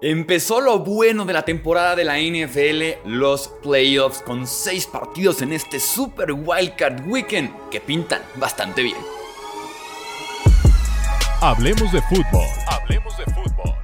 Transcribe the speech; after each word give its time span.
Empezó 0.00 0.60
lo 0.60 0.78
bueno 0.78 1.24
de 1.24 1.32
la 1.32 1.42
temporada 1.42 1.96
de 1.96 2.04
la 2.04 2.18
NFL, 2.20 3.08
los 3.08 3.48
playoffs, 3.48 4.22
con 4.22 4.46
seis 4.46 4.86
partidos 4.86 5.42
en 5.42 5.52
este 5.52 5.80
Super 5.80 6.30
Wildcard 6.30 7.04
Weekend 7.08 7.50
que 7.68 7.80
pintan 7.80 8.22
bastante 8.36 8.84
bien. 8.84 8.96
Hablemos 11.40 11.90
de 11.90 12.00
fútbol. 12.02 12.46
Hablemos 12.68 13.18
de 13.18 13.24
fútbol. 13.24 13.74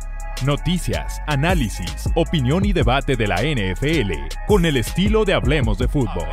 Noticias, 0.47 1.21
análisis, 1.27 2.09
opinión 2.15 2.65
y 2.65 2.73
debate 2.73 3.17
de 3.17 3.27
la 3.27 3.43
NFL 3.43 4.13
con 4.47 4.67
el 4.67 4.77
estilo 4.77 5.25
de 5.25 5.35
Hablemos 5.35 5.79
de 5.79 5.89
fútbol. 5.89 6.29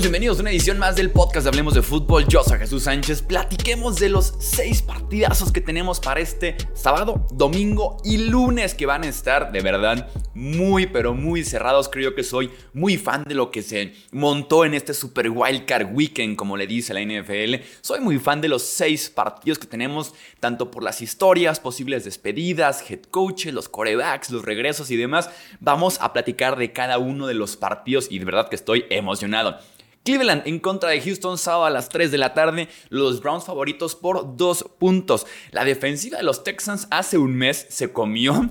Bienvenidos 0.00 0.38
a 0.38 0.40
una 0.40 0.50
edición 0.50 0.78
más 0.78 0.96
del 0.96 1.10
podcast 1.10 1.44
de 1.44 1.50
Hablemos 1.50 1.74
de 1.74 1.82
Fútbol. 1.82 2.26
Yo 2.26 2.42
soy 2.42 2.58
Jesús 2.58 2.84
Sánchez. 2.84 3.20
Platiquemos 3.20 3.96
de 3.96 4.08
los 4.08 4.32
seis 4.38 4.80
partidazos 4.80 5.52
que 5.52 5.60
tenemos 5.60 6.00
para 6.00 6.20
este 6.20 6.56
sábado, 6.72 7.26
domingo 7.32 7.98
y 8.02 8.16
lunes 8.16 8.74
que 8.74 8.86
van 8.86 9.04
a 9.04 9.08
estar 9.08 9.52
de 9.52 9.60
verdad 9.60 10.08
muy, 10.32 10.86
pero 10.86 11.12
muy 11.12 11.44
cerrados. 11.44 11.90
Creo 11.90 12.14
que 12.14 12.24
soy 12.24 12.50
muy 12.72 12.96
fan 12.96 13.24
de 13.24 13.34
lo 13.34 13.50
que 13.50 13.60
se 13.60 13.92
montó 14.10 14.64
en 14.64 14.72
este 14.72 14.94
Super 14.94 15.28
Wildcard 15.28 15.94
Weekend, 15.94 16.34
como 16.34 16.56
le 16.56 16.66
dice 16.66 16.94
la 16.94 17.02
NFL. 17.02 17.62
Soy 17.82 18.00
muy 18.00 18.18
fan 18.18 18.40
de 18.40 18.48
los 18.48 18.62
seis 18.62 19.10
partidos 19.10 19.58
que 19.58 19.66
tenemos, 19.66 20.14
tanto 20.40 20.70
por 20.70 20.82
las 20.82 21.02
historias, 21.02 21.60
posibles 21.60 22.06
despedidas, 22.06 22.90
head 22.90 23.02
coaches, 23.10 23.52
los 23.52 23.68
corebacks, 23.68 24.30
los 24.30 24.46
regresos 24.46 24.90
y 24.90 24.96
demás. 24.96 25.28
Vamos 25.60 25.98
a 26.00 26.14
platicar 26.14 26.56
de 26.56 26.72
cada 26.72 26.96
uno 26.96 27.26
de 27.26 27.34
los 27.34 27.58
partidos 27.58 28.08
y 28.10 28.18
de 28.18 28.24
verdad 28.24 28.48
que 28.48 28.56
estoy 28.56 28.86
emocionado. 28.88 29.58
Cleveland 30.04 30.42
en 30.46 30.58
contra 30.60 30.90
de 30.90 31.00
Houston 31.00 31.38
sábado 31.38 31.64
a 31.66 31.70
las 31.70 31.88
3 31.88 32.10
de 32.10 32.18
la 32.18 32.34
tarde, 32.34 32.68
los 32.88 33.20
Browns 33.20 33.44
favoritos 33.44 33.94
por 33.94 34.36
2 34.36 34.64
puntos. 34.78 35.26
La 35.50 35.64
defensiva 35.64 36.18
de 36.18 36.24
los 36.24 36.42
Texans 36.42 36.88
hace 36.90 37.18
un 37.18 37.34
mes 37.34 37.66
se 37.68 37.92
comió 37.92 38.50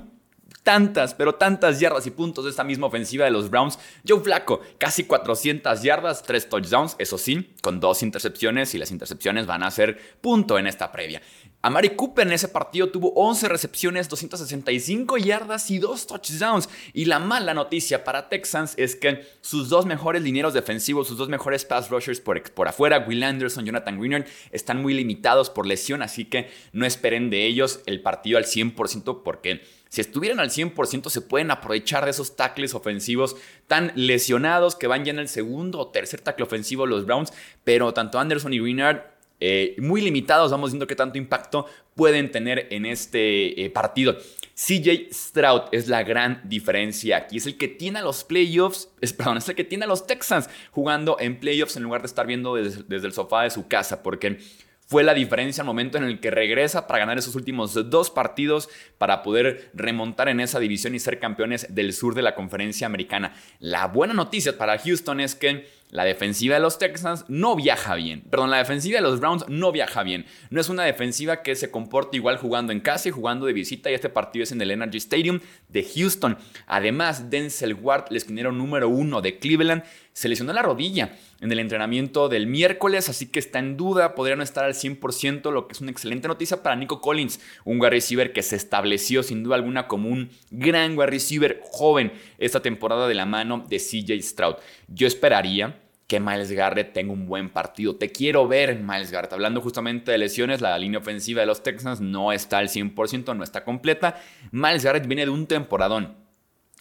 tantas, 0.69 1.15
pero 1.15 1.33
tantas 1.33 1.79
yardas 1.79 2.05
y 2.05 2.11
puntos 2.11 2.43
de 2.43 2.51
esta 2.51 2.63
misma 2.63 2.85
ofensiva 2.85 3.25
de 3.25 3.31
los 3.31 3.49
Browns. 3.49 3.79
Joe 4.07 4.19
Flaco, 4.19 4.61
casi 4.77 5.03
400 5.03 5.81
yardas, 5.81 6.21
3 6.21 6.47
touchdowns, 6.47 6.95
eso 6.99 7.17
sí, 7.17 7.55
con 7.63 7.79
dos 7.79 8.03
intercepciones 8.03 8.75
y 8.75 8.77
las 8.77 8.91
intercepciones 8.91 9.47
van 9.47 9.63
a 9.63 9.71
ser 9.71 9.99
punto 10.21 10.59
en 10.59 10.67
esta 10.67 10.91
previa. 10.91 11.23
Amari 11.63 11.89
Cooper 11.89 12.25
en 12.27 12.33
ese 12.33 12.47
partido 12.47 12.89
tuvo 12.89 13.11
11 13.15 13.49
recepciones, 13.49 14.07
265 14.09 15.17
yardas 15.17 15.71
y 15.71 15.79
2 15.79 16.05
touchdowns. 16.05 16.69
Y 16.93 17.05
la 17.05 17.17
mala 17.17 17.55
noticia 17.55 18.03
para 18.03 18.29
Texans 18.29 18.75
es 18.77 18.95
que 18.95 19.27
sus 19.41 19.69
dos 19.69 19.87
mejores 19.87 20.21
linieros 20.21 20.53
defensivos, 20.53 21.07
sus 21.07 21.17
dos 21.17 21.29
mejores 21.29 21.65
pass 21.65 21.89
rushers 21.89 22.21
por, 22.21 22.41
por 22.53 22.67
afuera, 22.67 23.03
Will 23.07 23.23
Anderson, 23.23 23.65
Jonathan 23.65 23.99
Greenard, 23.99 24.27
están 24.51 24.81
muy 24.83 24.93
limitados 24.93 25.49
por 25.49 25.65
lesión, 25.65 26.03
así 26.03 26.25
que 26.25 26.49
no 26.71 26.85
esperen 26.85 27.31
de 27.31 27.47
ellos 27.47 27.81
el 27.87 28.01
partido 28.01 28.37
al 28.37 28.45
100% 28.45 29.23
porque 29.23 29.63
si 29.89 30.01
estuvieran 30.01 30.39
al 30.39 30.49
100% 30.49 31.09
se 31.09 31.21
pueden 31.21 31.51
aprovechar 31.51 32.05
de 32.05 32.11
esos 32.11 32.35
tackles 32.35 32.75
ofensivos 32.75 33.35
tan 33.67 33.91
lesionados 33.95 34.75
que 34.75 34.87
van 34.87 35.03
ya 35.03 35.11
en 35.11 35.19
el 35.19 35.27
segundo 35.27 35.79
o 35.79 35.87
tercer 35.87 36.21
tackle 36.21 36.45
ofensivo 36.45 36.85
los 36.85 37.05
Browns, 37.05 37.33
pero 37.63 37.93
tanto 37.93 38.19
Anderson 38.19 38.53
y 38.53 38.59
Greenard 38.59 39.01
eh, 39.41 39.75
muy 39.79 40.01
limitados, 40.01 40.51
vamos 40.51 40.71
viendo 40.71 40.85
qué 40.85 40.95
tanto 40.95 41.17
impacto 41.17 41.65
pueden 41.95 42.31
tener 42.31 42.67
en 42.71 42.85
este 42.85 43.65
eh, 43.65 43.69
partido. 43.69 44.17
CJ 44.53 45.13
Stroud 45.13 45.61
es 45.71 45.87
la 45.87 46.03
gran 46.03 46.41
diferencia 46.43 47.17
aquí. 47.17 47.37
Es 47.37 47.45
el 47.45 47.57
que 47.57 47.69
tiene 47.69 47.99
a 47.99 48.01
los 48.01 48.25
playoffs, 48.25 48.89
es, 48.99 49.13
perdón, 49.13 49.37
es 49.37 49.47
el 49.47 49.55
que 49.55 49.63
tiene 49.63 49.85
a 49.85 49.87
los 49.87 50.05
Texans 50.05 50.49
jugando 50.71 51.17
en 51.19 51.39
playoffs 51.39 51.77
en 51.77 51.83
lugar 51.83 52.01
de 52.01 52.07
estar 52.07 52.27
viendo 52.27 52.55
desde, 52.55 52.83
desde 52.83 53.07
el 53.07 53.13
sofá 53.13 53.43
de 53.43 53.49
su 53.49 53.69
casa, 53.69 54.03
porque 54.03 54.39
fue 54.89 55.03
la 55.03 55.13
diferencia 55.13 55.61
al 55.61 55.67
momento 55.67 55.99
en 55.99 56.03
el 56.03 56.19
que 56.19 56.31
regresa 56.31 56.87
para 56.87 56.97
ganar 56.97 57.19
esos 57.19 57.35
últimos 57.35 57.75
dos 57.91 58.09
partidos 58.09 58.69
para 58.97 59.21
poder 59.21 59.69
remontar 59.75 60.29
en 60.29 60.39
esa 60.39 60.59
división 60.59 60.95
y 60.95 60.99
ser 60.99 61.19
campeones 61.19 61.67
del 61.75 61.93
sur 61.93 62.15
de 62.15 62.23
la 62.23 62.33
conferencia 62.33 62.87
americana. 62.87 63.33
La 63.59 63.85
buena 63.85 64.15
noticia 64.15 64.57
para 64.57 64.79
Houston 64.79 65.19
es 65.19 65.35
que 65.35 65.67
la 65.91 66.03
defensiva 66.03 66.55
de 66.55 66.61
los 66.61 66.77
Texans 66.77 67.25
no 67.27 67.55
viaja 67.55 67.95
bien. 67.95 68.21
Perdón, 68.29 68.51
la 68.51 68.57
defensiva 68.57 68.97
de 68.97 69.01
los 69.01 69.19
Browns 69.19 69.45
no 69.47 69.71
viaja 69.71 70.03
bien. 70.03 70.25
No 70.51 70.61
es 70.61 70.69
una 70.69 70.83
defensiva 70.83 71.41
que 71.41 71.55
se 71.55 71.71
comporte 71.71 72.17
igual 72.17 72.37
jugando 72.37 72.71
en 72.71 72.79
casa 72.79 73.09
y 73.09 73.11
jugando 73.11 73.47
de 73.47 73.53
visita. 73.53 73.89
Y 73.89 73.95
este 73.95 74.09
partido 74.09 74.43
es 74.43 74.51
en 74.51 74.61
el 74.61 74.69
Energy 74.69 74.97
Stadium 74.97 75.39
de 75.67 75.83
Houston. 75.83 76.37
Además, 76.67 77.31
Denzel 77.31 77.73
Ward, 77.73 78.05
el 78.11 78.17
esquinero 78.17 78.51
número 78.51 78.87
uno 78.87 79.21
de 79.21 79.39
Cleveland, 79.39 79.83
se 80.13 80.27
lesionó 80.27 80.53
la 80.53 80.61
rodilla 80.61 81.17
en 81.41 81.51
el 81.51 81.59
entrenamiento 81.59 82.29
del 82.29 82.47
miércoles, 82.47 83.09
así 83.09 83.27
que 83.27 83.39
está 83.39 83.59
en 83.59 83.77
duda, 83.77 84.15
podría 84.15 84.35
no 84.35 84.43
estar 84.43 84.65
al 84.65 84.73
100%, 84.73 85.51
lo 85.51 85.67
que 85.67 85.73
es 85.73 85.81
una 85.81 85.91
excelente 85.91 86.27
noticia 86.27 86.61
para 86.61 86.75
Nico 86.75 87.01
Collins, 87.01 87.39
un 87.63 87.79
wide 87.79 87.91
receiver 87.91 88.33
que 88.33 88.43
se 88.43 88.55
estableció 88.55 89.23
sin 89.23 89.43
duda 89.43 89.55
alguna 89.55 89.87
como 89.87 90.09
un 90.09 90.29
gran 90.51 90.97
wide 90.97 91.07
receiver 91.07 91.61
joven 91.63 92.11
esta 92.37 92.61
temporada 92.61 93.07
de 93.07 93.15
la 93.15 93.25
mano 93.25 93.65
de 93.69 93.77
CJ 93.77 94.21
Stroud. 94.21 94.55
Yo 94.87 95.07
esperaría 95.07 95.79
que 96.09 96.19
Miles 96.19 96.51
Garrett 96.51 96.91
tenga 96.91 97.13
un 97.13 97.27
buen 97.27 97.49
partido. 97.49 97.95
Te 97.95 98.11
quiero 98.11 98.47
ver, 98.47 98.79
Miles 98.79 99.11
Garrett. 99.11 99.31
Hablando 99.31 99.61
justamente 99.61 100.11
de 100.11 100.17
lesiones, 100.17 100.59
la 100.59 100.75
línea 100.79 100.99
ofensiva 100.99 101.41
de 101.41 101.45
los 101.45 101.61
Texans 101.61 102.01
no 102.01 102.31
está 102.31 102.57
al 102.57 102.67
100%, 102.67 103.37
no 103.37 103.43
está 103.43 103.63
completa. 103.63 104.19
Miles 104.51 104.83
Garrett 104.83 105.05
viene 105.05 105.25
de 105.25 105.29
un 105.29 105.45
temporadón 105.45 106.15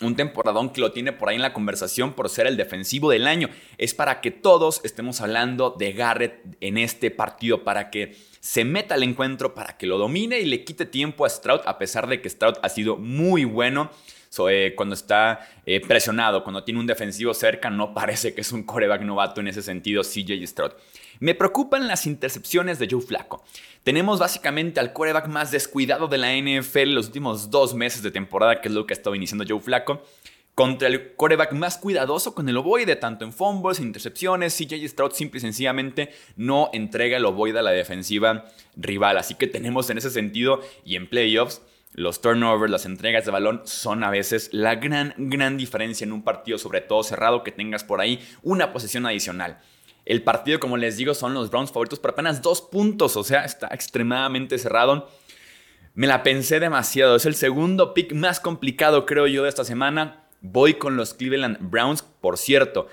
un 0.00 0.16
temporadón 0.16 0.70
que 0.70 0.81
lo 0.81 0.92
tiene 0.92 1.12
por 1.12 1.28
ahí 1.28 1.36
en 1.36 1.42
la 1.42 1.53
conversación 1.53 2.12
por 2.12 2.28
ser 2.28 2.47
el 2.47 2.56
defensivo 2.56 3.10
del 3.10 3.26
año. 3.26 3.48
Es 3.78 3.94
para 3.94 4.20
que 4.20 4.31
todos 4.31 4.81
estemos 4.84 5.20
hablando 5.20 5.75
de 5.78 5.92
Garrett 5.92 6.56
en 6.60 6.78
este 6.78 7.10
partido, 7.10 7.64
para 7.64 7.91
que 7.91 8.16
se 8.41 8.64
meta 8.64 8.94
al 8.94 9.03
encuentro, 9.03 9.54
para 9.54 9.76
que 9.76 9.87
lo 9.87 9.98
domine 9.98 10.41
y 10.41 10.44
le 10.44 10.64
quite 10.64 10.87
tiempo 10.87 11.25
a 11.25 11.31
Stroud, 11.31 11.60
a 11.66 11.78
pesar 11.78 12.06
de 12.06 12.20
que 12.20 12.31
Stroud 12.31 12.54
ha 12.62 12.69
sido 12.69 12.97
muy 12.97 13.44
bueno. 13.44 13.91
Eh, 14.50 14.75
cuando 14.77 14.94
está 14.94 15.49
eh, 15.66 15.81
presionado, 15.81 16.44
cuando 16.44 16.62
tiene 16.65 16.81
un 16.81 16.87
defensivo 16.87 17.34
cerca, 17.34 17.71
no 17.71 17.94
parece 17.94 18.34
que 18.34 18.43
es 18.43 18.53
un 18.53 18.62
coreback 18.62 19.03
novato 19.03 19.41
en 19.41 19.49
ese 19.49 19.62
sentido, 19.62 20.03
CJ 20.03 20.47
Stroud. 20.47 20.72
Me 21.21 21.34
preocupan 21.34 21.89
las 21.89 22.06
intercepciones 22.06 22.78
de 22.78 22.88
Joe 22.91 23.00
Flaco. 23.00 23.44
Tenemos 23.83 24.19
básicamente 24.19 24.81
al 24.81 24.93
coreback 24.93 25.27
más 25.28 25.50
descuidado 25.50 26.06
de 26.06 26.19
la 26.19 26.33
NFL 26.37 26.94
los 26.94 27.06
últimos 27.06 27.50
dos 27.50 27.75
meses 27.75 28.03
de 28.03 28.11
temporada, 28.11 28.61
que 28.61 28.69
es 28.69 28.75
lo 28.75 28.87
que 28.87 28.94
ha 28.94 28.97
estado 28.97 29.17
iniciando 29.17 29.44
Joe 29.49 29.61
Flaco 29.61 30.03
contra 30.59 30.88
el 30.88 31.15
coreback 31.15 31.53
más 31.53 31.78
cuidadoso 31.78 32.34
con 32.34 32.49
el 32.49 32.56
ovoide, 32.56 32.97
tanto 32.97 33.25
en 33.25 33.33
fumbles, 33.33 33.78
intercepciones. 33.78 34.56
CJ 34.56 34.88
Stroud 34.88 35.12
simple 35.12 35.38
y 35.38 35.41
sencillamente 35.41 36.11
no 36.34 36.69
entrega 36.72 37.17
el 37.17 37.25
ovoide 37.27 37.61
a 37.61 37.62
la 37.62 37.71
defensiva 37.71 38.44
rival. 38.75 39.19
Así 39.19 39.37
que 39.37 39.47
tenemos 39.47 39.88
en 39.88 39.99
ese 39.99 40.11
sentido 40.11 40.61
y 40.84 40.97
en 40.97 41.09
playoffs 41.09 41.62
los 41.94 42.21
turnovers, 42.21 42.71
las 42.71 42.87
entregas 42.87 43.25
de 43.25 43.31
balón 43.31 43.62
son 43.65 44.04
a 44.04 44.10
veces 44.10 44.50
la 44.53 44.76
gran, 44.76 45.15
gran 45.16 45.56
diferencia 45.56 46.04
en 46.04 46.12
un 46.12 46.22
partido, 46.22 46.59
sobre 46.59 46.81
todo 46.81 47.03
cerrado, 47.03 47.43
que 47.43 47.53
tengas 47.53 47.84
por 47.84 48.00
ahí 48.00 48.21
una 48.43 48.72
posesión 48.72 49.06
adicional. 49.06 49.59
El 50.04 50.22
partido, 50.22 50.60
como 50.60 50.76
les 50.76 50.97
digo, 50.97 51.15
son 51.15 51.34
los 51.34 51.50
Browns 51.50 51.71
favoritos 51.71 51.99
por 51.99 52.12
apenas 52.12 52.41
dos 52.41 52.62
puntos, 52.62 53.16
o 53.16 53.25
sea, 53.25 53.44
está 53.44 53.69
extremadamente 53.72 54.59
cerrado. 54.59 55.10
Me 55.94 56.06
la 56.06 56.22
pensé 56.22 56.60
demasiado, 56.60 57.16
es 57.16 57.26
el 57.26 57.34
segundo 57.34 57.93
pick 57.94 58.12
más 58.12 58.41
complicado, 58.41 59.05
creo 59.05 59.26
yo, 59.26 59.43
de 59.43 59.49
esta 59.49 59.65
semana. 59.65 60.25
Voy 60.41 60.75
con 60.75 60.97
los 60.97 61.15
Cleveland 61.15 61.59
Browns, 61.60 62.03
por 62.03 62.38
cierto. 62.38 62.87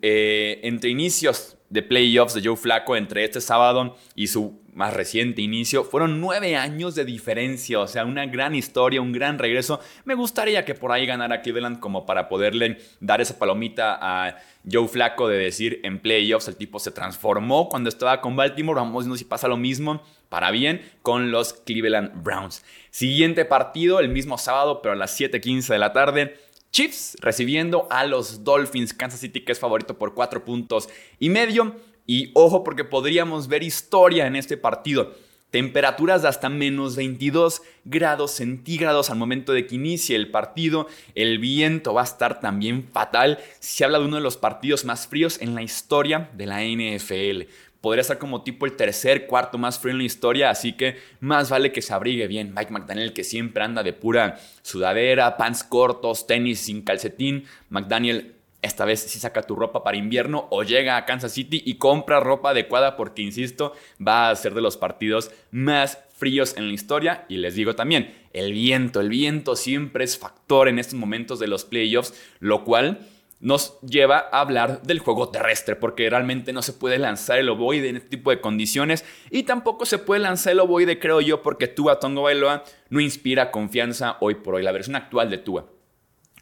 Eh, 0.00 0.60
entre 0.62 0.90
inicios 0.90 1.55
de 1.70 1.82
playoffs 1.82 2.34
de 2.34 2.46
Joe 2.46 2.56
Flaco, 2.56 2.96
entre 2.96 3.24
este 3.24 3.40
sábado 3.40 3.96
y 4.14 4.28
su 4.28 4.60
más 4.76 4.92
reciente 4.92 5.40
inicio, 5.40 5.84
fueron 5.84 6.20
nueve 6.20 6.54
años 6.54 6.94
de 6.94 7.06
diferencia, 7.06 7.80
o 7.80 7.86
sea, 7.86 8.04
una 8.04 8.26
gran 8.26 8.54
historia, 8.54 9.00
un 9.00 9.10
gran 9.10 9.38
regreso. 9.38 9.80
Me 10.04 10.14
gustaría 10.14 10.66
que 10.66 10.74
por 10.74 10.92
ahí 10.92 11.06
ganara 11.06 11.40
Cleveland 11.40 11.80
como 11.80 12.04
para 12.04 12.28
poderle 12.28 12.78
dar 13.00 13.22
esa 13.22 13.38
palomita 13.38 13.98
a 13.98 14.36
Joe 14.70 14.86
Flaco 14.86 15.28
de 15.28 15.38
decir 15.38 15.80
en 15.82 15.98
playoffs 15.98 16.48
el 16.48 16.56
tipo 16.56 16.78
se 16.78 16.90
transformó 16.90 17.70
cuando 17.70 17.88
estaba 17.88 18.20
con 18.20 18.36
Baltimore, 18.36 18.78
vamos 18.78 19.04
viendo 19.04 19.16
si 19.16 19.24
pasa 19.24 19.48
lo 19.48 19.56
mismo 19.56 20.02
para 20.28 20.50
bien 20.50 20.82
con 21.00 21.30
los 21.30 21.54
Cleveland 21.54 22.22
Browns. 22.22 22.62
Siguiente 22.90 23.46
partido, 23.46 24.00
el 24.00 24.10
mismo 24.10 24.36
sábado, 24.36 24.82
pero 24.82 24.92
a 24.92 24.96
las 24.96 25.18
7:15 25.18 25.72
de 25.72 25.78
la 25.78 25.92
tarde. 25.92 26.36
Chiefs 26.76 27.16
recibiendo 27.22 27.86
a 27.88 28.04
los 28.04 28.44
Dolphins, 28.44 28.92
Kansas 28.92 29.20
City 29.20 29.40
que 29.40 29.52
es 29.52 29.58
favorito 29.58 29.96
por 29.96 30.12
cuatro 30.12 30.44
puntos 30.44 30.90
y 31.18 31.30
medio. 31.30 31.74
Y 32.06 32.32
ojo 32.34 32.64
porque 32.64 32.84
podríamos 32.84 33.48
ver 33.48 33.62
historia 33.62 34.26
en 34.26 34.36
este 34.36 34.58
partido. 34.58 35.14
Temperaturas 35.50 36.20
de 36.20 36.28
hasta 36.28 36.50
menos 36.50 36.94
22 36.96 37.62
grados 37.86 38.32
centígrados 38.32 39.08
al 39.08 39.16
momento 39.16 39.54
de 39.54 39.66
que 39.66 39.76
inicie 39.76 40.16
el 40.16 40.30
partido. 40.30 40.86
El 41.14 41.38
viento 41.38 41.94
va 41.94 42.02
a 42.02 42.04
estar 42.04 42.40
también 42.40 42.86
fatal. 42.92 43.38
Se 43.58 43.82
habla 43.82 43.98
de 43.98 44.04
uno 44.04 44.16
de 44.16 44.22
los 44.22 44.36
partidos 44.36 44.84
más 44.84 45.06
fríos 45.06 45.40
en 45.40 45.54
la 45.54 45.62
historia 45.62 46.28
de 46.34 46.44
la 46.44 46.62
NFL. 46.62 47.50
Podría 47.86 48.02
ser 48.02 48.18
como 48.18 48.42
tipo 48.42 48.66
el 48.66 48.74
tercer, 48.74 49.28
cuarto 49.28 49.58
más 49.58 49.78
frío 49.78 49.92
en 49.92 49.98
la 49.98 50.04
historia, 50.04 50.50
así 50.50 50.72
que 50.72 50.96
más 51.20 51.50
vale 51.50 51.70
que 51.70 51.80
se 51.80 51.94
abrigue 51.94 52.26
bien. 52.26 52.52
Mike 52.52 52.72
McDaniel 52.72 53.12
que 53.12 53.22
siempre 53.22 53.62
anda 53.62 53.84
de 53.84 53.92
pura 53.92 54.40
sudadera, 54.62 55.36
pants 55.36 55.62
cortos, 55.62 56.26
tenis 56.26 56.58
sin 56.58 56.82
calcetín. 56.82 57.44
McDaniel 57.68 58.34
esta 58.60 58.84
vez 58.84 59.02
sí 59.02 59.20
saca 59.20 59.42
tu 59.42 59.54
ropa 59.54 59.84
para 59.84 59.96
invierno 59.96 60.48
o 60.50 60.64
llega 60.64 60.96
a 60.96 61.04
Kansas 61.04 61.30
City 61.30 61.62
y 61.64 61.74
compra 61.74 62.18
ropa 62.18 62.50
adecuada 62.50 62.96
porque, 62.96 63.22
insisto, 63.22 63.72
va 64.04 64.30
a 64.30 64.34
ser 64.34 64.54
de 64.54 64.62
los 64.62 64.76
partidos 64.76 65.30
más 65.52 66.00
fríos 66.12 66.56
en 66.56 66.66
la 66.66 66.74
historia. 66.74 67.24
Y 67.28 67.36
les 67.36 67.54
digo 67.54 67.76
también, 67.76 68.12
el 68.32 68.50
viento, 68.52 69.00
el 69.00 69.10
viento 69.10 69.54
siempre 69.54 70.02
es 70.02 70.18
factor 70.18 70.66
en 70.66 70.80
estos 70.80 70.94
momentos 70.94 71.38
de 71.38 71.46
los 71.46 71.64
playoffs, 71.64 72.20
lo 72.40 72.64
cual 72.64 73.06
nos 73.40 73.78
lleva 73.80 74.28
a 74.32 74.40
hablar 74.40 74.82
del 74.82 74.98
juego 74.98 75.28
terrestre, 75.28 75.76
porque 75.76 76.08
realmente 76.08 76.52
no 76.52 76.62
se 76.62 76.72
puede 76.72 76.98
lanzar 76.98 77.38
el 77.38 77.48
ovoide 77.48 77.88
en 77.88 77.96
este 77.96 78.08
tipo 78.08 78.30
de 78.30 78.40
condiciones 78.40 79.04
y 79.30 79.42
tampoco 79.42 79.86
se 79.86 79.98
puede 79.98 80.22
lanzar 80.22 80.52
el 80.52 80.60
ovoide, 80.60 80.98
creo 80.98 81.20
yo, 81.20 81.42
porque 81.42 81.68
Tua 81.68 82.00
Tongo 82.00 82.22
Bailoa 82.22 82.64
no 82.88 83.00
inspira 83.00 83.50
confianza 83.50 84.16
hoy 84.20 84.36
por 84.36 84.54
hoy. 84.54 84.62
La 84.62 84.72
versión 84.72 84.96
actual 84.96 85.30
de 85.30 85.38
Tua 85.38 85.66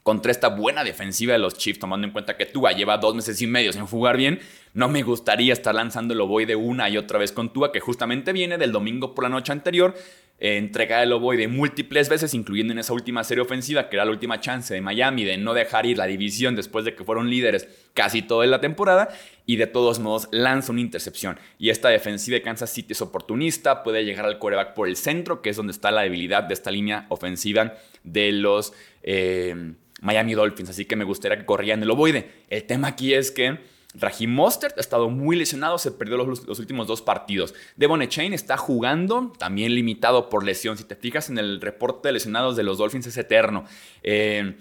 contra 0.04 0.30
esta 0.30 0.48
buena 0.50 0.84
defensiva 0.84 1.32
de 1.32 1.38
los 1.38 1.56
Chiefs, 1.56 1.80
tomando 1.80 2.06
en 2.06 2.12
cuenta 2.12 2.36
que 2.36 2.44
Tua 2.46 2.72
lleva 2.72 2.98
dos 2.98 3.14
meses 3.14 3.40
y 3.40 3.46
medio 3.46 3.72
sin 3.72 3.86
jugar 3.86 4.18
bien, 4.18 4.38
no 4.74 4.88
me 4.88 5.02
gustaría 5.02 5.52
estar 5.52 5.74
lanzando 5.74 6.14
el 6.14 6.20
ovoide 6.20 6.56
una 6.56 6.90
y 6.90 6.96
otra 6.96 7.18
vez 7.18 7.32
con 7.32 7.52
Tua, 7.52 7.72
que 7.72 7.80
justamente 7.80 8.32
viene 8.32 8.58
del 8.58 8.72
domingo 8.72 9.14
por 9.14 9.22
la 9.24 9.30
noche 9.30 9.52
anterior, 9.52 9.94
eh, 10.40 10.70
el 10.74 11.12
ovoide 11.12 11.46
múltiples 11.46 12.08
veces, 12.08 12.34
incluyendo 12.34 12.72
en 12.72 12.80
esa 12.80 12.92
última 12.92 13.22
serie 13.22 13.42
ofensiva, 13.42 13.88
que 13.88 13.96
era 13.96 14.04
la 14.04 14.10
última 14.10 14.40
chance 14.40 14.74
de 14.74 14.80
Miami 14.80 15.24
de 15.24 15.38
no 15.38 15.54
dejar 15.54 15.86
ir 15.86 15.96
la 15.96 16.06
división 16.06 16.56
después 16.56 16.84
de 16.84 16.96
que 16.96 17.04
fueron 17.04 17.30
líderes 17.30 17.68
casi 17.94 18.20
toda 18.20 18.44
la 18.46 18.60
temporada, 18.60 19.08
y 19.46 19.56
de 19.56 19.68
todos 19.68 20.00
modos 20.00 20.28
lanza 20.32 20.72
una 20.72 20.80
intercepción. 20.80 21.38
Y 21.56 21.70
esta 21.70 21.88
defensiva 21.88 22.34
de 22.34 22.42
Kansas 22.42 22.70
City 22.70 22.94
es 22.94 23.00
oportunista, 23.00 23.84
puede 23.84 24.04
llegar 24.04 24.26
al 24.26 24.40
coreback 24.40 24.74
por 24.74 24.88
el 24.88 24.96
centro, 24.96 25.40
que 25.40 25.50
es 25.50 25.56
donde 25.56 25.70
está 25.70 25.92
la 25.92 26.02
debilidad 26.02 26.42
de 26.42 26.54
esta 26.54 26.70
línea 26.70 27.06
ofensiva 27.10 27.74
de 28.02 28.32
los... 28.32 28.72
Eh, 29.02 29.74
Miami 30.00 30.34
Dolphins, 30.34 30.68
así 30.68 30.84
que 30.84 30.96
me 30.96 31.04
gustaría 31.04 31.38
que 31.38 31.46
corrieran 31.46 31.82
el 31.82 31.90
ovoide. 31.90 32.28
El 32.50 32.64
tema 32.64 32.88
aquí 32.88 33.14
es 33.14 33.30
que 33.30 33.58
Raheem 33.94 34.30
Mostert 34.30 34.76
ha 34.76 34.80
estado 34.80 35.08
muy 35.08 35.36
lesionado, 35.36 35.78
se 35.78 35.92
perdió 35.92 36.16
los, 36.16 36.58
últimos 36.58 36.86
dos 36.86 37.00
partidos. 37.00 37.54
Devon 37.76 38.06
Chain 38.06 38.32
está 38.32 38.56
jugando, 38.56 39.32
también 39.38 39.74
limitado 39.74 40.28
por 40.28 40.44
lesión. 40.44 40.76
Si 40.76 40.84
te 40.84 40.96
fijas 40.96 41.30
en 41.30 41.38
el 41.38 41.60
reporte 41.60 42.08
de 42.08 42.12
lesionados 42.12 42.56
de 42.56 42.64
los 42.64 42.78
Dolphins 42.78 43.06
es 43.06 43.16
eterno. 43.16 43.64
Eh, 44.02 44.56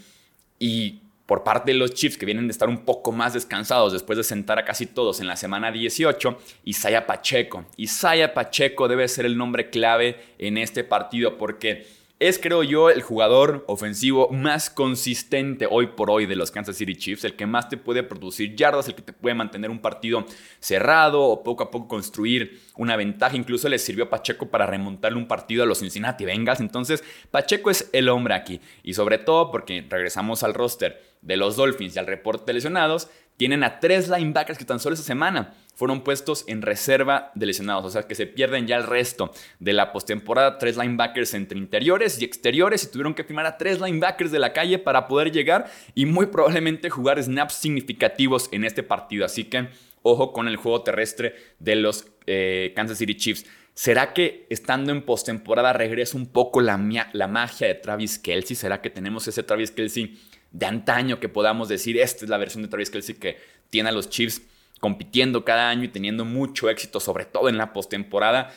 y 0.60 1.02
por 1.26 1.44
parte 1.44 1.72
de 1.72 1.78
los 1.78 1.94
Chiefs, 1.94 2.18
que 2.18 2.26
vienen 2.26 2.48
de 2.48 2.52
estar 2.52 2.70
un 2.70 2.86
poco 2.86 3.12
más 3.12 3.34
descansados 3.34 3.94
después 3.94 4.18
de 4.18 4.24
sentar 4.24 4.60
a 4.60 4.66
casi 4.66 4.86
todos 4.86 5.20
en 5.20 5.28
la 5.28 5.36
semana 5.36 5.72
18, 5.72 6.38
Isaiah 6.66 7.08
Pacheco. 7.08 7.66
Isaiah 7.78 8.34
Pacheco 8.34 8.88
debe 8.88 9.08
ser 9.08 9.26
el 9.26 9.38
nombre 9.38 9.70
clave 9.70 10.22
en 10.38 10.58
este 10.58 10.84
partido 10.84 11.38
porque 11.38 11.88
es, 12.28 12.40
creo 12.40 12.64
yo, 12.64 12.90
el 12.90 13.02
jugador 13.02 13.66
ofensivo 13.68 14.30
más 14.30 14.70
consistente 14.70 15.68
hoy 15.70 15.88
por 15.88 16.10
hoy 16.10 16.26
de 16.26 16.38
los 16.38 16.52
Kansas 16.52 16.78
City 16.78 16.96
Chiefs, 16.96 17.26
el 17.26 17.36
que 17.36 17.46
más 17.46 17.68
te 17.68 17.76
puede 17.76 18.02
producir 18.02 18.56
yardas, 18.56 18.88
el 18.88 18.96
que 18.96 19.02
te 19.02 19.12
puede 19.12 19.36
mantener 19.36 19.70
un 19.70 19.80
partido 19.80 20.26
cerrado 20.62 21.22
o 21.22 21.44
poco 21.44 21.64
a 21.64 21.70
poco 21.70 21.90
construir 21.90 22.62
una 22.78 22.96
ventaja. 22.96 23.36
Incluso 23.36 23.68
le 23.68 23.78
sirvió 23.78 24.06
a 24.06 24.10
Pacheco 24.10 24.48
para 24.48 24.66
remontarle 24.66 25.18
un 25.18 25.28
partido 25.28 25.64
a 25.64 25.66
los 25.66 25.80
Cincinnati 25.80 26.24
Bengals. 26.24 26.62
Entonces, 26.62 27.04
Pacheco 27.30 27.70
es 27.70 27.90
el 27.92 28.08
hombre 28.08 28.36
aquí. 28.36 28.62
Y 28.84 28.94
sobre 28.94 29.18
todo 29.18 29.52
porque 29.52 29.86
regresamos 29.90 30.44
al 30.44 30.54
roster 30.54 31.02
de 31.22 31.36
los 31.36 31.58
Dolphins 31.58 31.96
y 31.96 32.00
al 32.00 32.08
reporte 32.08 32.46
de 32.46 32.54
lesionados, 32.54 33.10
tienen 33.38 33.64
a 33.64 33.80
tres 33.80 34.10
linebackers 34.10 34.58
que 34.58 34.66
tan 34.66 34.80
solo 34.80 34.94
esa 34.94 35.04
semana 35.04 35.54
fueron 35.76 36.04
puestos 36.04 36.46
en 36.48 36.62
reserva 36.62 37.32
de 37.34 37.48
lesionados, 37.48 37.86
o 37.86 37.90
sea 37.90 38.04
que 38.04 38.16
se 38.16 38.28
pierden 38.28 38.68
ya 38.68 38.78
el 38.78 38.84
resto 38.84 39.32
de 39.60 39.74
la 39.74 39.92
postemporada, 39.92 40.60
tres 40.60 40.78
linebackers 40.78 41.34
entre 41.34 41.58
interiores 41.58 42.22
y 42.22 42.26
exteriores 42.26 42.84
y 42.84 42.92
tuvieron 42.92 43.16
que 43.16 43.24
firmar 43.24 43.46
a 43.46 43.58
tres 43.58 43.82
linebackers 43.82 44.32
de 44.32 44.40
la 44.40 44.54
calle 44.54 44.78
para 44.78 45.08
poder 45.08 45.32
llegar 45.32 45.70
y 45.96 46.06
muy 46.06 46.28
probablemente 46.28 46.90
jugar 46.90 47.22
snaps 47.22 47.56
significativos 47.56 48.50
en 48.52 48.66
este 48.66 48.84
partido, 48.84 49.26
así 49.26 49.46
que 49.46 49.70
ojo 50.04 50.32
con 50.32 50.48
el 50.48 50.58
juego 50.58 50.84
terrestre 50.84 51.36
de 51.60 51.76
los 51.76 52.08
eh, 52.28 52.74
Kansas 52.76 52.98
City 53.00 53.16
Chiefs. 53.16 53.46
¿Será 53.74 54.14
que 54.14 54.46
estando 54.52 54.92
en 54.92 55.02
postemporada 55.02 55.74
regresa 55.74 56.16
un 56.16 56.28
poco 56.28 56.62
la, 56.62 56.80
la 57.14 57.28
magia 57.28 57.68
de 57.68 57.74
Travis 57.74 58.20
Kelsey? 58.20 58.56
¿Será 58.56 58.82
que 58.82 58.92
tenemos 58.92 59.28
ese 59.28 59.42
Travis 59.42 59.72
Kelsey 59.72 60.20
de 60.54 60.66
antaño 60.66 61.20
que 61.20 61.28
podamos 61.28 61.68
decir, 61.68 62.00
esta 62.00 62.24
es 62.24 62.30
la 62.30 62.38
versión 62.38 62.64
de 62.64 62.70
Travis 62.70 62.90
Kelsey 62.90 63.16
que 63.16 63.38
tiene 63.70 63.90
a 63.90 63.92
los 63.92 64.10
Chiefs 64.10 64.44
compitiendo 64.80 65.44
cada 65.44 65.70
año 65.70 65.84
y 65.84 65.88
teniendo 65.90 66.26
mucho 66.26 66.70
éxito, 66.70 67.00
sobre 67.00 67.26
todo 67.26 67.50
en 67.50 67.58
la 67.58 67.74
postemporada. 67.74 68.54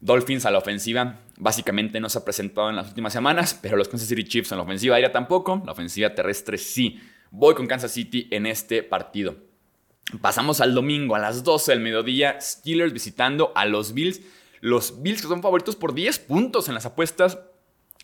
Dolphins 0.00 0.44
a 0.44 0.50
la 0.50 0.58
ofensiva 0.58 1.20
básicamente 1.38 2.00
no 2.00 2.08
se 2.08 2.18
ha 2.18 2.24
presentado 2.24 2.68
en 2.68 2.76
las 2.76 2.88
últimas 2.88 3.12
semanas, 3.12 3.58
pero 3.60 3.76
los 3.76 3.88
Kansas 3.88 4.08
City 4.08 4.24
Chiefs 4.24 4.52
en 4.52 4.58
la 4.58 4.64
ofensiva 4.64 4.96
aérea 4.96 5.12
tampoco, 5.12 5.62
la 5.64 5.72
ofensiva 5.72 6.14
terrestre 6.14 6.58
sí. 6.58 7.00
Voy 7.30 7.54
con 7.54 7.66
Kansas 7.66 7.92
City 7.92 8.26
en 8.30 8.46
este 8.46 8.82
partido. 8.82 9.36
Pasamos 10.20 10.60
al 10.60 10.74
domingo 10.74 11.14
a 11.14 11.18
las 11.18 11.44
12 11.44 11.72
del 11.72 11.80
mediodía, 11.80 12.40
Steelers 12.40 12.92
visitando 12.92 13.52
a 13.54 13.66
los 13.66 13.92
Bills. 13.92 14.20
Los 14.60 15.02
Bills 15.02 15.22
que 15.22 15.28
son 15.28 15.42
favoritos 15.42 15.76
por 15.76 15.94
10 15.94 16.20
puntos 16.20 16.68
en 16.68 16.74
las 16.74 16.86
apuestas, 16.86 17.38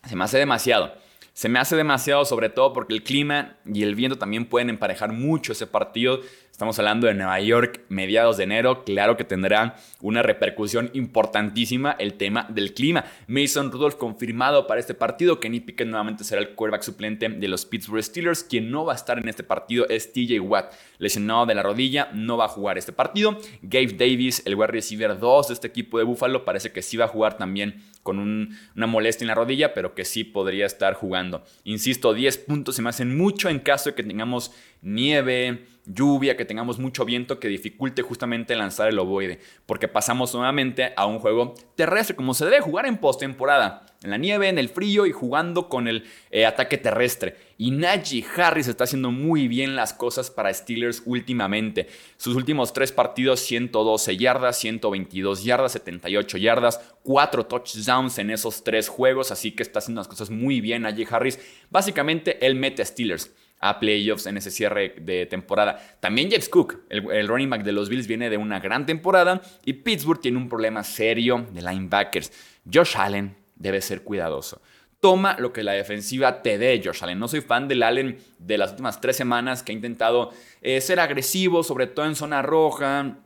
se 0.06 0.16
me 0.16 0.24
hace 0.24 0.38
demasiado. 0.38 0.94
Se 1.32 1.49
me 1.49 1.58
hace 1.58 1.76
demasiado, 1.76 2.25
sobre 2.25 2.50
todo 2.50 2.73
porque 2.73 2.94
el 2.94 3.02
clima 3.02 3.56
y 3.64 3.82
el 3.82 3.94
viento 3.94 4.19
también 4.19 4.46
pueden 4.46 4.70
emparejar 4.70 5.12
mucho 5.12 5.52
ese 5.52 5.67
partido. 5.67 6.20
Estamos 6.62 6.78
hablando 6.78 7.08
de 7.08 7.14
Nueva 7.14 7.40
York, 7.40 7.80
mediados 7.88 8.36
de 8.36 8.44
enero. 8.44 8.84
Claro 8.84 9.16
que 9.16 9.24
tendrá 9.24 9.74
una 10.00 10.22
repercusión 10.22 10.92
importantísima 10.94 11.96
el 11.98 12.14
tema 12.14 12.46
del 12.50 12.72
clima. 12.72 13.04
Mason 13.26 13.72
Rudolph 13.72 13.96
confirmado 13.96 14.68
para 14.68 14.78
este 14.78 14.94
partido. 14.94 15.40
Kenny 15.40 15.58
Pickett 15.58 15.88
nuevamente 15.88 16.22
será 16.22 16.40
el 16.40 16.50
quarterback 16.50 16.82
suplente 16.84 17.28
de 17.28 17.48
los 17.48 17.66
Pittsburgh 17.66 18.04
Steelers. 18.04 18.44
Quien 18.44 18.70
no 18.70 18.84
va 18.84 18.92
a 18.92 18.94
estar 18.94 19.18
en 19.18 19.28
este 19.28 19.42
partido 19.42 19.88
es 19.88 20.12
TJ 20.12 20.38
Watt, 20.38 20.72
lesionado 20.98 21.46
de 21.46 21.56
la 21.56 21.64
rodilla, 21.64 22.10
no 22.14 22.36
va 22.36 22.44
a 22.44 22.48
jugar 22.48 22.78
este 22.78 22.92
partido. 22.92 23.40
Gabe 23.62 23.94
Davis, 23.94 24.40
el 24.46 24.54
wide 24.54 24.68
receiver 24.68 25.18
2 25.18 25.48
de 25.48 25.54
este 25.54 25.66
equipo 25.66 25.98
de 25.98 26.04
Buffalo, 26.04 26.44
parece 26.44 26.70
que 26.70 26.82
sí 26.82 26.96
va 26.96 27.06
a 27.06 27.08
jugar 27.08 27.36
también 27.38 27.82
con 28.04 28.20
una 28.20 28.86
molestia 28.86 29.24
en 29.24 29.28
la 29.28 29.34
rodilla, 29.34 29.74
pero 29.74 29.94
que 29.94 30.04
sí 30.04 30.22
podría 30.22 30.66
estar 30.66 30.94
jugando. 30.94 31.42
Insisto, 31.64 32.14
10 32.14 32.38
puntos 32.38 32.76
se 32.76 32.82
me 32.82 32.88
hacen 32.90 33.16
mucho 33.16 33.48
en 33.48 33.58
caso 33.58 33.90
de 33.90 33.94
que 33.94 34.02
tengamos 34.02 34.52
nieve, 34.80 35.66
lluvia, 35.87 36.37
que 36.37 36.44
tengamos 36.44 36.79
mucho 36.79 37.05
viento 37.05 37.40
que 37.40 37.49
dificulte 37.49 38.02
justamente 38.02 38.55
lanzar 38.55 38.88
el 38.88 38.99
ovoide, 38.99 39.40
porque 39.67 39.88
pasamos 39.88 40.34
nuevamente 40.34 40.93
a 40.96 41.06
un 41.06 41.19
juego 41.19 41.55
terrestre, 41.75 42.17
como 42.17 42.34
se 42.34 42.44
debe 42.44 42.61
jugar 42.61 42.87
en 42.87 42.99
postemporada, 42.99 43.87
en 44.02 44.11
la 44.11 44.19
nieve, 44.19 44.49
en 44.49 44.58
el 44.58 44.69
frío 44.69 45.06
y 45.06 45.12
jugando 45.12 45.69
con 45.69 45.88
el 45.88 46.05
eh, 46.31 46.46
ataque 46.46 46.79
terrestre. 46.79 47.36
Y 47.56 47.70
Najee 47.70 48.24
Harris 48.36 48.67
está 48.67 48.84
haciendo 48.84 49.12
muy 49.12 49.46
bien 49.46 49.77
las 49.77 49.93
cosas 49.93 50.31
para 50.31 50.53
Steelers 50.53 51.03
últimamente. 51.05 51.89
Sus 52.17 52.34
últimos 52.34 52.72
tres 52.72 52.91
partidos, 52.91 53.41
112 53.41 54.17
yardas, 54.17 54.58
122 54.58 55.44
yardas, 55.44 55.72
78 55.72 56.39
yardas, 56.39 56.81
4 57.05 57.46
touchdowns 57.46 58.19
en 58.19 58.31
esos 58.31 58.65
tres 58.65 58.89
juegos, 58.89 59.31
así 59.31 59.53
que 59.53 59.62
está 59.62 59.79
haciendo 59.79 60.01
las 60.01 60.08
cosas 60.08 60.31
muy 60.31 60.60
bien 60.60 60.82
Najee 60.82 61.06
Harris. 61.08 61.39
Básicamente, 61.70 62.44
él 62.44 62.56
mete 62.56 62.82
a 62.82 62.84
Steelers 62.84 63.31
a 63.62 63.78
playoffs 63.78 64.26
en 64.26 64.36
ese 64.36 64.50
cierre 64.50 64.96
de 65.00 65.24
temporada. 65.26 65.81
También 66.00 66.28
James 66.28 66.48
Cook, 66.48 66.82
el, 66.90 67.28
running 67.28 67.48
back 67.48 67.62
de 67.62 67.72
los 67.72 67.88
Bills, 67.88 68.08
viene 68.08 68.28
de 68.28 68.36
una 68.36 68.58
gran 68.60 68.84
temporada 68.84 69.40
y 69.64 69.72
Pittsburgh 69.74 70.20
tiene 70.20 70.36
un 70.36 70.48
problema 70.48 70.82
serio 70.82 71.46
de 71.50 71.62
linebackers. 71.62 72.32
Josh 72.70 72.96
Allen 72.96 73.36
debe 73.54 73.81
ser 73.81 74.02
cuidadoso. 74.02 74.60
Toma 74.98 75.36
lo 75.38 75.52
que 75.52 75.62
la 75.62 75.72
defensiva 75.72 76.42
te 76.42 76.58
dé, 76.58 76.82
Josh 76.84 77.04
Allen. 77.04 77.19
No 77.19 77.28
soy 77.28 77.40
fan 77.40 77.69
del 77.69 77.84
Allen 77.84 78.19
de 78.38 78.58
las 78.58 78.72
últimas 78.72 79.00
tres 79.00 79.16
semanas 79.16 79.62
que 79.62 79.70
ha 79.70 79.74
intentado 79.74 80.32
eh, 80.60 80.81
ser 80.81 80.98
agresivo, 80.98 81.62
sobre 81.62 81.86
todo 81.86 82.06
en 82.06 82.16
zona 82.16 82.42
roja 82.42 83.16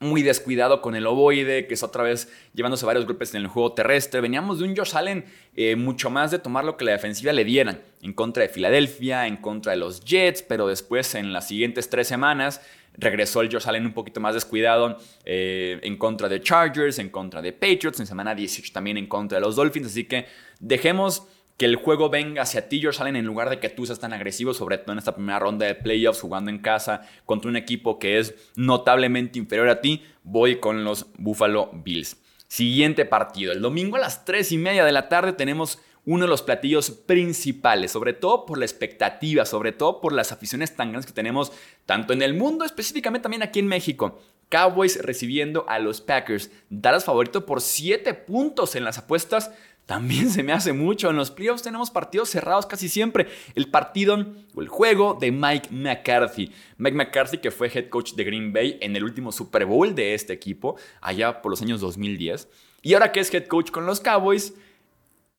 muy 0.00 0.22
descuidado 0.22 0.80
con 0.80 0.94
el 0.94 1.06
ovoide, 1.06 1.66
que 1.66 1.74
es 1.74 1.82
otra 1.82 2.02
vez 2.02 2.28
llevándose 2.52 2.86
varios 2.86 3.06
golpes 3.06 3.34
en 3.34 3.42
el 3.42 3.48
juego 3.48 3.72
terrestre. 3.72 4.20
Veníamos 4.20 4.58
de 4.58 4.64
un 4.64 4.76
Josh 4.76 4.96
Allen 4.96 5.24
eh, 5.56 5.76
mucho 5.76 6.10
más 6.10 6.30
de 6.30 6.38
tomar 6.38 6.64
lo 6.64 6.76
que 6.76 6.84
la 6.84 6.92
defensiva 6.92 7.32
le 7.32 7.44
dieran 7.44 7.80
en 8.02 8.12
contra 8.12 8.42
de 8.42 8.48
Filadelfia, 8.48 9.26
en 9.26 9.36
contra 9.36 9.72
de 9.72 9.78
los 9.78 10.04
Jets, 10.04 10.42
pero 10.42 10.66
después 10.66 11.14
en 11.14 11.32
las 11.32 11.48
siguientes 11.48 11.88
tres 11.88 12.08
semanas 12.08 12.60
regresó 12.96 13.40
el 13.40 13.50
Josh 13.50 13.66
Allen 13.66 13.86
un 13.86 13.92
poquito 13.92 14.20
más 14.20 14.34
descuidado 14.34 14.98
eh, 15.24 15.80
en 15.82 15.96
contra 15.96 16.28
de 16.28 16.40
Chargers, 16.40 16.98
en 16.98 17.10
contra 17.10 17.42
de 17.42 17.52
Patriots, 17.52 18.00
en 18.00 18.06
semana 18.06 18.34
18 18.34 18.72
también 18.72 18.96
en 18.96 19.06
contra 19.06 19.38
de 19.38 19.44
los 19.44 19.56
Dolphins. 19.56 19.88
Así 19.88 20.04
que 20.04 20.26
dejemos 20.60 21.26
que 21.56 21.66
el 21.66 21.76
juego 21.76 22.10
venga 22.10 22.42
hacia 22.42 22.68
ti, 22.68 22.82
Josh 22.82 23.00
Allen, 23.00 23.16
en 23.16 23.26
lugar 23.26 23.48
de 23.48 23.60
que 23.60 23.68
tú 23.68 23.86
seas 23.86 24.00
tan 24.00 24.12
agresivo, 24.12 24.54
sobre 24.54 24.78
todo 24.78 24.92
en 24.92 24.98
esta 24.98 25.14
primera 25.14 25.38
ronda 25.38 25.66
de 25.66 25.74
playoffs, 25.74 26.20
jugando 26.20 26.50
en 26.50 26.58
casa 26.58 27.02
contra 27.24 27.48
un 27.48 27.56
equipo 27.56 27.98
que 27.98 28.18
es 28.18 28.34
notablemente 28.56 29.38
inferior 29.38 29.68
a 29.68 29.80
ti, 29.80 30.02
voy 30.22 30.58
con 30.58 30.84
los 30.84 31.06
Buffalo 31.16 31.70
Bills. 31.72 32.16
Siguiente 32.48 33.04
partido. 33.04 33.52
El 33.52 33.62
domingo 33.62 33.96
a 33.96 34.00
las 34.00 34.24
3 34.24 34.52
y 34.52 34.58
media 34.58 34.84
de 34.84 34.92
la 34.92 35.08
tarde 35.08 35.32
tenemos 35.32 35.80
uno 36.06 36.24
de 36.24 36.28
los 36.28 36.42
platillos 36.42 36.90
principales, 36.90 37.92
sobre 37.92 38.12
todo 38.12 38.44
por 38.44 38.58
la 38.58 38.64
expectativa, 38.64 39.46
sobre 39.46 39.72
todo 39.72 40.00
por 40.00 40.12
las 40.12 40.32
aficiones 40.32 40.76
tan 40.76 40.90
grandes 40.90 41.06
que 41.06 41.14
tenemos 41.14 41.52
tanto 41.86 42.12
en 42.12 42.22
el 42.22 42.34
mundo, 42.34 42.64
específicamente 42.64 43.22
también 43.22 43.42
aquí 43.42 43.60
en 43.60 43.68
México. 43.68 44.20
Cowboys 44.50 45.02
recibiendo 45.02 45.64
a 45.68 45.78
los 45.78 46.00
Packers. 46.00 46.50
Dallas 46.68 47.04
favorito 47.04 47.46
por 47.46 47.60
7 47.60 48.12
puntos 48.14 48.76
en 48.76 48.84
las 48.84 48.98
apuestas. 48.98 49.50
También 49.86 50.30
se 50.30 50.42
me 50.42 50.52
hace 50.52 50.72
mucho. 50.72 51.10
En 51.10 51.16
los 51.16 51.30
playoffs 51.30 51.62
tenemos 51.62 51.90
partidos 51.90 52.30
cerrados 52.30 52.66
casi 52.66 52.88
siempre. 52.88 53.28
El 53.54 53.70
partido 53.70 54.16
o 54.54 54.62
el 54.62 54.68
juego 54.68 55.18
de 55.20 55.30
Mike 55.30 55.68
McCarthy. 55.70 56.52
Mike 56.78 56.96
McCarthy, 56.96 57.38
que 57.38 57.50
fue 57.50 57.70
head 57.72 57.88
coach 57.90 58.14
de 58.14 58.24
Green 58.24 58.52
Bay 58.52 58.78
en 58.80 58.96
el 58.96 59.04
último 59.04 59.30
Super 59.30 59.66
Bowl 59.66 59.94
de 59.94 60.14
este 60.14 60.32
equipo, 60.32 60.76
allá 61.00 61.42
por 61.42 61.50
los 61.50 61.60
años 61.60 61.80
2010. 61.80 62.48
Y 62.82 62.94
ahora 62.94 63.12
que 63.12 63.20
es 63.20 63.32
head 63.32 63.46
coach 63.46 63.70
con 63.70 63.84
los 63.84 64.00
Cowboys, 64.00 64.54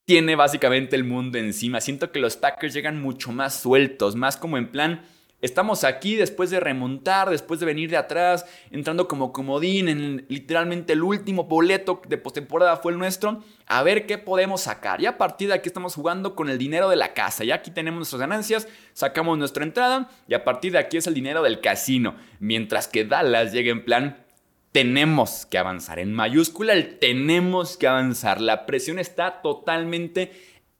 tiene 0.06 0.36
básicamente 0.36 0.96
el 0.96 1.04
mundo 1.04 1.40
encima. 1.40 1.82
Siento 1.82 2.12
que 2.12 2.20
los 2.20 2.38
Packers 2.38 2.74
llegan 2.74 3.02
mucho 3.02 3.32
más 3.32 3.60
sueltos, 3.60 4.16
más 4.16 4.38
como 4.38 4.58
en 4.58 4.70
plan 4.70 5.02
Estamos 5.46 5.84
aquí 5.84 6.16
después 6.16 6.50
de 6.50 6.60
remontar, 6.60 7.30
después 7.30 7.60
de 7.60 7.68
venir 7.68 7.92
de 7.92 7.98
atrás, 7.98 8.48
entrando 8.72 9.08
como 9.08 9.32
comodín 9.32 9.88
en 9.90 10.26
literalmente 10.28 10.94
el 10.94 11.04
último 11.04 11.44
boleto 11.44 12.02
de 12.08 12.18
postemporada 12.18 12.78
fue 12.78 12.94
el 12.94 12.98
nuestro. 12.98 13.44
A 13.68 13.84
ver 13.84 14.08
qué 14.08 14.18
podemos 14.18 14.62
sacar. 14.62 15.02
Y 15.02 15.06
a 15.06 15.20
partir 15.20 15.50
de 15.50 15.54
aquí 15.54 15.70
estamos 15.70 15.94
jugando 15.94 16.36
con 16.36 16.50
el 16.50 16.58
dinero 16.58 16.90
de 16.90 16.96
la 16.96 17.14
casa. 17.14 17.44
Ya 17.44 17.54
aquí 17.54 17.70
tenemos 17.70 18.00
nuestras 18.00 18.22
ganancias, 18.22 18.68
sacamos 18.94 19.38
nuestra 19.38 19.64
entrada 19.64 20.10
y 20.28 20.34
a 20.34 20.44
partir 20.44 20.72
de 20.72 20.80
aquí 20.80 20.98
es 20.98 21.06
el 21.06 21.14
dinero 21.14 21.44
del 21.44 21.62
casino. 21.62 22.16
Mientras 22.40 22.88
que 22.88 23.06
Dallas 23.06 23.54
llega 23.54 23.72
en 23.72 23.86
plan, 23.86 24.26
tenemos 24.72 25.46
que 25.46 25.60
avanzar. 25.60 26.00
En 26.00 26.12
mayúscula, 26.12 26.74
el 26.74 26.98
tenemos 26.98 27.78
que 27.78 27.86
avanzar. 27.86 28.42
La 28.42 28.66
presión 28.66 28.98
está 28.98 29.44
totalmente 29.44 30.32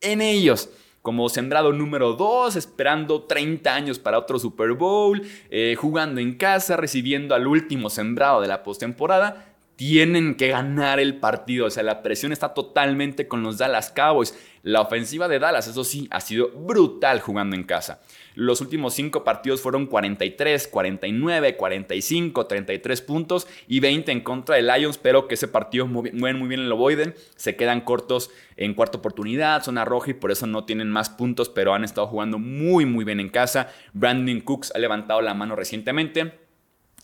en 0.02 0.22
ellos 0.22 0.72
como 1.06 1.30
sembrado 1.30 1.72
número 1.72 2.14
2, 2.14 2.56
esperando 2.56 3.22
30 3.26 3.76
años 3.76 4.00
para 4.00 4.18
otro 4.18 4.40
Super 4.40 4.74
Bowl, 4.74 5.22
eh, 5.52 5.76
jugando 5.78 6.20
en 6.20 6.34
casa, 6.34 6.78
recibiendo 6.78 7.36
al 7.36 7.46
último 7.46 7.92
sembrado 7.92 8.42
de 8.42 8.48
la 8.48 8.64
postemporada. 8.64 9.55
Tienen 9.76 10.36
que 10.36 10.48
ganar 10.48 11.02
el 11.02 11.18
partido, 11.18 11.66
o 11.66 11.70
sea, 11.70 11.84
la 11.84 12.02
presión 12.02 12.32
está 12.32 12.54
totalmente 12.54 13.28
con 13.28 13.44
los 13.44 13.58
Dallas 13.58 13.92
Cowboys. 13.92 14.38
La 14.64 14.82
ofensiva 14.82 15.28
de 15.28 15.38
Dallas, 15.38 15.68
eso 15.68 15.84
sí, 15.84 16.08
ha 16.12 16.22
sido 16.22 16.50
brutal 16.50 17.20
jugando 17.20 17.56
en 17.56 17.64
casa. 17.64 18.02
Los 18.36 18.62
últimos 18.62 18.94
cinco 18.94 19.24
partidos 19.24 19.62
fueron 19.62 19.86
43, 19.86 20.68
49, 20.70 21.56
45, 21.56 22.46
33 22.48 23.02
puntos 23.02 23.48
y 23.68 23.80
20 23.82 24.12
en 24.12 24.22
contra 24.22 24.56
de 24.56 24.62
Lions, 24.62 24.98
pero 24.98 25.28
que 25.28 25.36
ese 25.36 25.48
partido 25.48 25.86
mueven 25.88 26.40
muy 26.40 26.48
bien 26.48 26.62
el 26.62 26.72
Ovoiden. 26.72 27.14
Se 27.36 27.56
quedan 27.56 27.82
cortos 27.82 28.32
en 28.56 28.74
cuarta 28.74 28.98
oportunidad, 28.98 29.62
zona 29.62 29.86
roja 29.86 30.12
y 30.12 30.16
por 30.16 30.32
eso 30.32 30.48
no 30.48 30.64
tienen 30.66 30.90
más 30.90 31.10
puntos, 31.10 31.50
pero 31.50 31.74
han 31.74 31.84
estado 31.84 32.08
jugando 32.08 32.40
muy, 32.40 32.86
muy 32.86 33.04
bien 33.06 33.20
en 33.20 33.30
casa. 33.30 33.70
Brandon 33.94 34.40
Cooks 34.40 34.72
ha 34.74 34.80
levantado 34.80 35.22
la 35.22 35.34
mano 35.34 35.56
recientemente. 35.56 36.45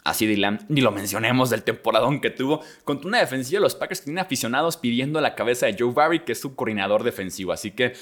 Así 0.04 0.26
Dylan, 0.26 0.66
ni 0.68 0.82
lo 0.82 0.92
mencionemos 0.92 1.50
del 1.52 1.64
temporadón 1.64 2.22
que 2.22 2.32
tuvo 2.32 2.62
contra 2.84 3.08
una 3.08 3.20
defensiva 3.20 3.60
de 3.60 3.64
los 3.64 3.76
Packers 3.76 4.02
que 4.02 4.06
tiene 4.06 4.22
aficionados 4.22 4.78
pidiendo 4.78 5.22
la 5.22 5.36
cabeza 5.36 5.68
de 5.68 5.76
Joe 5.78 5.94
Barry, 5.94 6.20
que 6.22 6.32
es 6.32 6.42
su 6.42 6.56
coordinador 6.56 7.04
defensivo. 7.04 7.52
Así 7.52 7.72
que 7.72 7.94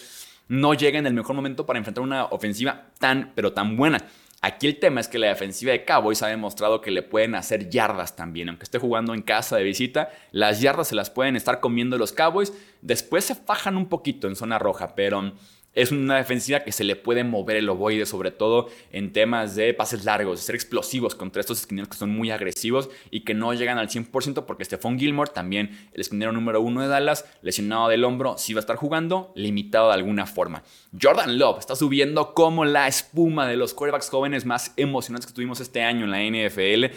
no 0.47 0.73
llega 0.73 0.97
en 0.97 1.07
el 1.07 1.13
mejor 1.13 1.35
momento 1.35 1.65
para 1.65 1.77
enfrentar 1.77 2.03
una 2.03 2.25
ofensiva 2.25 2.87
tan, 2.99 3.33
pero 3.35 3.51
tan 3.51 3.75
buena. 3.75 4.05
Aquí 4.41 4.67
el 4.67 4.79
tema 4.79 5.01
es 5.01 5.09
que 5.09 5.19
la 5.19 5.27
defensiva 5.27 5.73
de 5.73 5.83
Cowboys 5.83 6.23
ha 6.23 6.27
demostrado 6.27 6.79
que 6.79 6.91
le 6.91 7.01
pueden 7.01 7.35
hacer 7.35 7.69
yardas 7.69 8.15
también. 8.15 8.47
Aunque 8.47 8.63
esté 8.63 8.79
jugando 8.79 9.13
en 9.13 9.21
casa 9.21 9.57
de 9.57 9.63
visita, 9.63 10.09
las 10.31 10.61
yardas 10.61 10.87
se 10.87 10.95
las 10.95 11.09
pueden 11.09 11.35
estar 11.35 11.59
comiendo 11.59 11.97
los 11.97 12.13
Cowboys. 12.13 12.53
Después 12.81 13.25
se 13.25 13.35
fajan 13.35 13.75
un 13.75 13.89
poquito 13.89 14.29
en 14.29 14.37
zona 14.37 14.57
roja, 14.57 14.95
pero 14.95 15.33
es 15.73 15.91
una 15.91 16.17
defensiva 16.17 16.63
que 16.63 16.71
se 16.71 16.83
le 16.83 16.95
puede 16.95 17.23
mover 17.23 17.57
el 17.57 17.69
ovoide, 17.69 18.05
sobre 18.05 18.31
todo 18.31 18.69
en 18.91 19.13
temas 19.13 19.55
de 19.55 19.73
pases 19.73 20.03
largos, 20.05 20.39
de 20.39 20.45
ser 20.45 20.55
explosivos 20.55 21.15
contra 21.15 21.39
estos 21.39 21.59
esquineros 21.59 21.89
que 21.89 21.97
son 21.97 22.09
muy 22.09 22.31
agresivos 22.31 22.89
y 23.11 23.21
que 23.21 23.33
no 23.33 23.53
llegan 23.53 23.77
al 23.77 23.87
100% 23.87 24.45
porque 24.45 24.65
Stephon 24.65 24.97
Gilmore, 24.97 25.31
también 25.33 25.89
el 25.93 26.01
esquinero 26.01 26.31
número 26.31 26.61
uno 26.61 26.81
de 26.81 26.87
Dallas, 26.87 27.25
lesionado 27.41 27.87
del 27.87 28.03
hombro, 28.03 28.37
sí 28.37 28.53
va 28.53 28.59
a 28.59 28.61
estar 28.61 28.77
jugando, 28.77 29.31
limitado 29.35 29.87
de 29.87 29.93
alguna 29.93 30.25
forma. 30.25 30.63
Jordan 30.99 31.37
Love 31.37 31.59
está 31.59 31.75
subiendo 31.75 32.33
como 32.33 32.65
la 32.65 32.87
espuma 32.87 33.47
de 33.47 33.55
los 33.55 33.73
quarterbacks 33.73 34.09
jóvenes 34.09 34.45
más 34.45 34.73
emocionantes 34.75 35.27
que 35.27 35.33
tuvimos 35.33 35.59
este 35.59 35.83
año 35.83 36.05
en 36.05 36.11
la 36.11 36.23
NFL. 36.23 36.95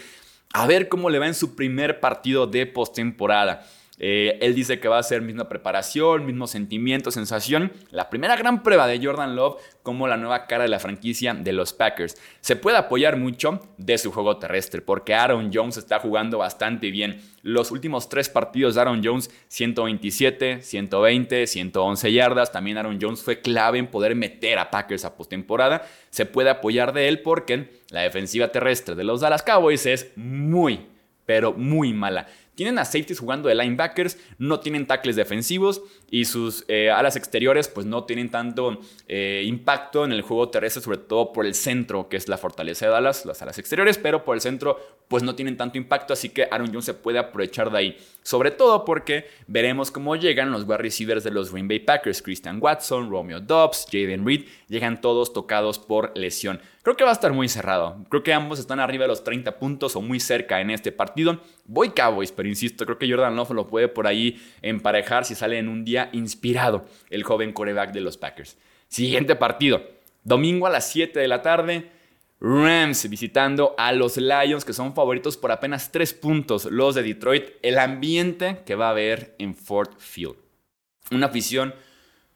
A 0.53 0.67
ver 0.67 0.87
cómo 0.89 1.09
le 1.09 1.19
va 1.19 1.27
en 1.27 1.35
su 1.35 1.55
primer 1.55 1.99
partido 1.99 2.47
de 2.47 2.65
postemporada. 2.65 3.65
Eh, 4.05 4.37
él 4.41 4.53
dice 4.53 4.81
que 4.81 4.89
va 4.89 4.97
a 4.97 5.03
ser 5.03 5.21
misma 5.21 5.47
preparación, 5.47 6.25
mismo 6.25 6.45
sentimiento, 6.45 7.09
sensación. 7.09 7.71
La 7.89 8.09
primera 8.09 8.35
gran 8.35 8.61
prueba 8.61 8.85
de 8.85 9.01
Jordan 9.01 9.37
Love 9.37 9.61
como 9.81 10.09
la 10.09 10.17
nueva 10.17 10.45
cara 10.45 10.63
de 10.63 10.69
la 10.69 10.79
franquicia 10.79 11.33
de 11.33 11.53
los 11.53 11.71
Packers. 11.71 12.17
Se 12.41 12.57
puede 12.57 12.75
apoyar 12.75 13.15
mucho 13.15 13.61
de 13.77 13.97
su 13.97 14.11
juego 14.11 14.39
terrestre 14.39 14.81
porque 14.81 15.13
Aaron 15.13 15.51
Jones 15.53 15.77
está 15.77 15.99
jugando 15.99 16.39
bastante 16.39 16.91
bien. 16.91 17.21
Los 17.43 17.71
últimos 17.71 18.09
tres 18.09 18.27
partidos 18.27 18.75
de 18.75 18.81
Aaron 18.81 18.99
Jones, 19.01 19.31
127, 19.47 20.63
120, 20.63 21.47
111 21.47 22.11
yardas. 22.11 22.51
También 22.51 22.77
Aaron 22.79 22.99
Jones 23.01 23.23
fue 23.23 23.39
clave 23.39 23.79
en 23.79 23.87
poder 23.87 24.17
meter 24.17 24.59
a 24.59 24.69
Packers 24.69 25.05
a 25.05 25.15
postemporada. 25.15 25.87
Se 26.09 26.25
puede 26.25 26.49
apoyar 26.49 26.91
de 26.91 27.07
él 27.07 27.21
porque 27.21 27.79
la 27.89 28.01
defensiva 28.01 28.49
terrestre 28.49 28.95
de 28.95 29.05
los 29.05 29.21
Dallas 29.21 29.43
Cowboys 29.43 29.85
es 29.85 30.11
muy, 30.17 30.87
pero 31.25 31.53
muy 31.53 31.93
mala. 31.93 32.27
Tienen 32.55 32.77
a 32.79 32.85
jugando 33.17 33.49
de 33.49 33.55
linebackers, 33.55 34.17
no 34.37 34.59
tienen 34.59 34.85
tackles 34.85 35.15
defensivos 35.15 35.81
y 36.11 36.25
sus 36.25 36.65
eh, 36.67 36.91
alas 36.91 37.15
exteriores 37.15 37.67
pues 37.67 37.85
no 37.85 38.03
tienen 38.03 38.29
tanto 38.29 38.79
eh, 39.07 39.43
impacto 39.45 40.05
en 40.05 40.11
el 40.11 40.21
juego 40.21 40.49
terrestre, 40.49 40.83
sobre 40.83 40.99
todo 40.99 41.33
por 41.33 41.45
el 41.45 41.55
centro, 41.55 42.07
que 42.09 42.17
es 42.17 42.27
la 42.27 42.37
fortaleza 42.37 42.85
de 42.85 42.91
Dallas, 42.91 43.25
las 43.25 43.41
alas 43.41 43.57
exteriores, 43.57 43.97
pero 43.97 44.23
por 44.23 44.35
el 44.35 44.41
centro 44.41 44.77
pues 45.07 45.23
no 45.23 45.35
tienen 45.35 45.57
tanto 45.57 45.77
impacto, 45.77 46.13
así 46.13 46.29
que 46.29 46.47
Aaron 46.49 46.67
Jones 46.67 46.85
se 46.85 46.93
puede 46.93 47.19
aprovechar 47.19 47.71
de 47.71 47.77
ahí. 47.77 47.97
Sobre 48.21 48.51
todo 48.51 48.85
porque 48.85 49.27
veremos 49.47 49.91
cómo 49.91 50.15
llegan 50.15 50.51
los 50.51 50.63
wide 50.63 50.77
receivers 50.77 51.23
de 51.23 51.31
los 51.31 51.51
Green 51.51 51.67
Bay 51.67 51.79
Packers, 51.79 52.21
Christian 52.21 52.59
Watson, 52.61 53.09
Romeo 53.09 53.39
Dobbs, 53.39 53.85
Jaden 53.91 54.25
Reed, 54.25 54.45
llegan 54.69 55.01
todos 55.01 55.33
tocados 55.33 55.79
por 55.79 56.17
lesión. 56.17 56.61
Creo 56.83 56.97
que 56.97 57.05
va 57.05 57.11
a 57.11 57.13
estar 57.13 57.31
muy 57.31 57.47
cerrado. 57.47 58.03
Creo 58.09 58.23
que 58.23 58.33
ambos 58.33 58.59
están 58.59 58.81
arriba 58.81 59.05
de 59.05 59.07
los 59.07 59.23
30 59.23 59.57
puntos 59.57 59.95
o 59.95 60.01
muy 60.01 60.19
cerca 60.19 60.59
en 60.59 60.69
este 60.69 60.91
partido. 60.91 61.39
Voy 61.63 61.91
Cowboys, 61.91 62.33
pero 62.33 62.49
insisto, 62.49 62.85
creo 62.85 62.99
que 62.99 63.09
Jordan 63.09 63.37
Love 63.37 63.51
lo 63.51 63.67
puede 63.67 63.87
por 63.87 64.05
ahí 64.05 64.41
emparejar 64.61 65.23
si 65.23 65.33
sale 65.33 65.57
en 65.57 65.69
un 65.69 65.85
día 65.85 66.09
inspirado 66.11 66.85
el 67.09 67.23
joven 67.23 67.53
coreback 67.53 67.93
de 67.93 68.01
los 68.01 68.17
Packers. 68.17 68.57
Siguiente 68.89 69.37
partido, 69.37 69.81
domingo 70.25 70.67
a 70.67 70.69
las 70.69 70.91
7 70.91 71.17
de 71.17 71.27
la 71.29 71.41
tarde. 71.41 71.89
Rams 72.41 73.09
visitando 73.09 73.73
a 73.77 73.93
los 73.93 74.17
Lions, 74.17 74.65
que 74.65 74.73
son 74.73 74.93
favoritos 74.93 75.37
por 75.37 75.53
apenas 75.53 75.89
3 75.89 76.13
puntos. 76.15 76.65
Los 76.65 76.95
de 76.95 77.03
Detroit, 77.03 77.45
el 77.61 77.79
ambiente 77.79 78.61
que 78.65 78.75
va 78.75 78.87
a 78.87 78.91
haber 78.91 79.35
en 79.39 79.55
Fort 79.55 79.97
Field. 79.99 80.35
Una 81.11 81.27
afición 81.27 81.73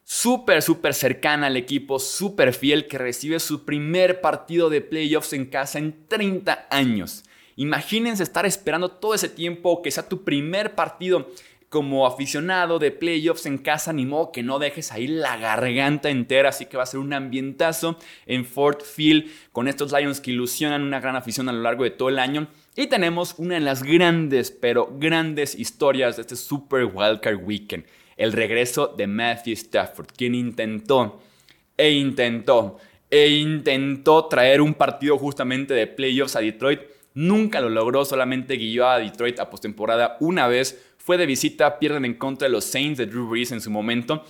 súper, 0.10 0.62
súper 0.62 0.94
cercana 0.94 1.48
al 1.48 1.58
equipo, 1.58 2.00
súper 2.00 2.54
fiel, 2.54 2.88
que 2.88 2.98
recibe 2.98 3.42
su 3.42 3.66
primer 3.66 4.22
partido 4.22 4.70
de 4.70 4.80
playoffs 4.80 5.34
en 5.34 5.46
casa 5.48 5.80
en 5.80 6.08
30 6.08 6.68
años. 6.72 7.26
Imagínense 7.58 8.24
estar 8.24 8.46
esperando 8.46 8.90
todo 8.90 9.14
ese 9.14 9.28
tiempo, 9.28 9.82
que 9.82 9.92
sea 9.92 10.08
tu 10.08 10.24
primer 10.24 10.76
partido 10.76 11.30
como 11.68 12.08
aficionado 12.08 12.80
de 12.80 12.92
playoffs 12.92 13.48
en 13.48 13.58
casa, 13.58 13.92
ni 13.92 14.06
modo 14.06 14.32
que 14.32 14.44
no 14.44 14.60
dejes 14.60 14.94
ahí 14.94 15.08
la 15.08 15.36
garganta 15.36 16.10
entera, 16.10 16.50
así 16.50 16.68
que 16.68 16.78
va 16.78 16.84
a 16.84 16.86
ser 16.86 17.02
un 17.02 17.12
ambientazo 17.12 18.00
en 18.26 18.46
Fort 18.46 18.84
Field 18.84 19.30
con 19.52 19.68
estos 19.68 19.92
Lions 19.92 20.22
que 20.22 20.32
ilusionan 20.32 20.84
una 20.84 21.02
gran 21.02 21.18
afición 21.18 21.50
a 21.50 21.52
lo 21.52 21.62
largo 21.62 21.84
de 21.84 21.92
todo 21.92 22.08
el 22.08 22.20
año. 22.20 22.48
Y 22.78 22.88
tenemos 22.88 23.36
una 23.38 23.56
de 23.56 23.60
las 23.60 23.84
grandes, 23.84 24.52
pero 24.52 24.90
grandes 24.98 25.54
historias 25.54 26.16
de 26.16 26.22
este 26.22 26.38
Super 26.38 26.86
Wildcard 26.86 27.44
Weekend, 27.44 27.84
el 28.18 28.34
regreso 28.34 28.94
de 28.98 29.08
Matthew 29.08 29.54
Stafford, 29.54 30.08
quien 30.16 30.36
intentó 30.36 31.22
e 31.78 31.92
intentó 31.92 32.78
e 33.10 33.30
intentó 33.30 34.26
traer 34.26 34.60
un 34.60 34.74
partido 34.74 35.18
justamente 35.18 35.74
de 35.74 35.88
playoffs 35.88 36.36
a 36.36 36.42
Detroit 36.42 36.82
Nunca 37.18 37.62
lo 37.62 37.70
logró, 37.70 38.06
solamente 38.06 38.58
guió 38.58 38.88
a 38.88 39.00
Detroit 39.00 39.40
a 39.40 39.50
postemporada 39.50 40.18
una 40.20 40.48
vez. 40.48 40.94
Fue 41.00 41.18
de 41.18 41.26
visita, 41.26 41.80
pierden 41.80 42.06
en 42.06 42.14
contra 42.14 42.48
de 42.48 42.52
los 42.52 42.64
Saints 42.64 43.00
de 43.00 43.08
Drew 43.08 43.28
Brees 43.28 43.52
en 43.52 43.60
su 43.60 43.72
momento. 43.72 44.24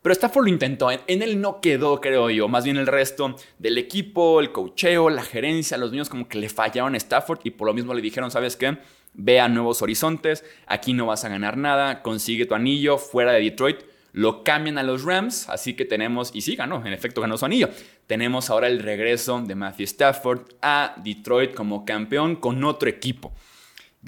Pero 0.00 0.12
Stafford 0.12 0.44
lo 0.44 0.48
intentó, 0.48 0.88
en 0.92 1.22
él 1.22 1.40
no 1.40 1.60
quedó, 1.60 2.00
creo 2.00 2.30
yo. 2.30 2.46
Más 2.46 2.62
bien 2.62 2.76
el 2.76 2.86
resto 2.86 3.34
del 3.58 3.76
equipo, 3.76 4.38
el 4.38 4.52
cocheo, 4.52 5.10
la 5.10 5.24
gerencia, 5.24 5.76
los 5.78 5.90
niños 5.90 6.08
como 6.08 6.28
que 6.28 6.38
le 6.38 6.48
fallaron 6.48 6.94
a 6.94 6.98
Stafford 6.98 7.40
y 7.42 7.50
por 7.50 7.66
lo 7.66 7.74
mismo 7.74 7.92
le 7.92 8.00
dijeron, 8.00 8.30
¿sabes 8.30 8.54
qué? 8.54 8.78
Ve 9.14 9.40
a 9.40 9.48
nuevos 9.48 9.82
horizontes, 9.82 10.44
aquí 10.66 10.92
no 10.92 11.06
vas 11.06 11.24
a 11.24 11.28
ganar 11.28 11.56
nada, 11.56 12.02
consigue 12.02 12.46
tu 12.46 12.54
anillo 12.54 12.98
fuera 12.98 13.32
de 13.32 13.40
Detroit 13.40 13.80
lo 14.12 14.42
cambian 14.42 14.78
a 14.78 14.82
los 14.82 15.04
Rams, 15.04 15.48
así 15.48 15.74
que 15.74 15.84
tenemos, 15.84 16.30
y 16.34 16.40
sí 16.40 16.56
ganó, 16.56 16.84
en 16.84 16.92
efecto 16.92 17.20
ganó 17.20 17.36
su 17.36 17.44
anillo. 17.44 17.68
Tenemos 18.06 18.50
ahora 18.50 18.66
el 18.66 18.80
regreso 18.80 19.40
de 19.40 19.54
Matthew 19.54 19.84
Stafford 19.84 20.40
a 20.62 20.94
Detroit 21.04 21.54
como 21.54 21.84
campeón 21.84 22.36
con 22.36 22.64
otro 22.64 22.88
equipo. 22.88 23.32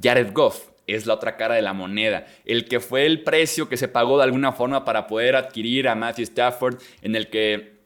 Jared 0.00 0.32
Goff 0.32 0.70
es 0.86 1.06
la 1.06 1.14
otra 1.14 1.36
cara 1.36 1.54
de 1.54 1.62
la 1.62 1.74
moneda, 1.74 2.26
el 2.44 2.64
que 2.64 2.80
fue 2.80 3.06
el 3.06 3.22
precio 3.22 3.68
que 3.68 3.76
se 3.76 3.88
pagó 3.88 4.18
de 4.18 4.24
alguna 4.24 4.52
forma 4.52 4.84
para 4.84 5.06
poder 5.06 5.36
adquirir 5.36 5.86
a 5.86 5.94
Matthew 5.94 6.24
Stafford, 6.24 6.80
en 7.02 7.14
el 7.14 7.28
que 7.28 7.79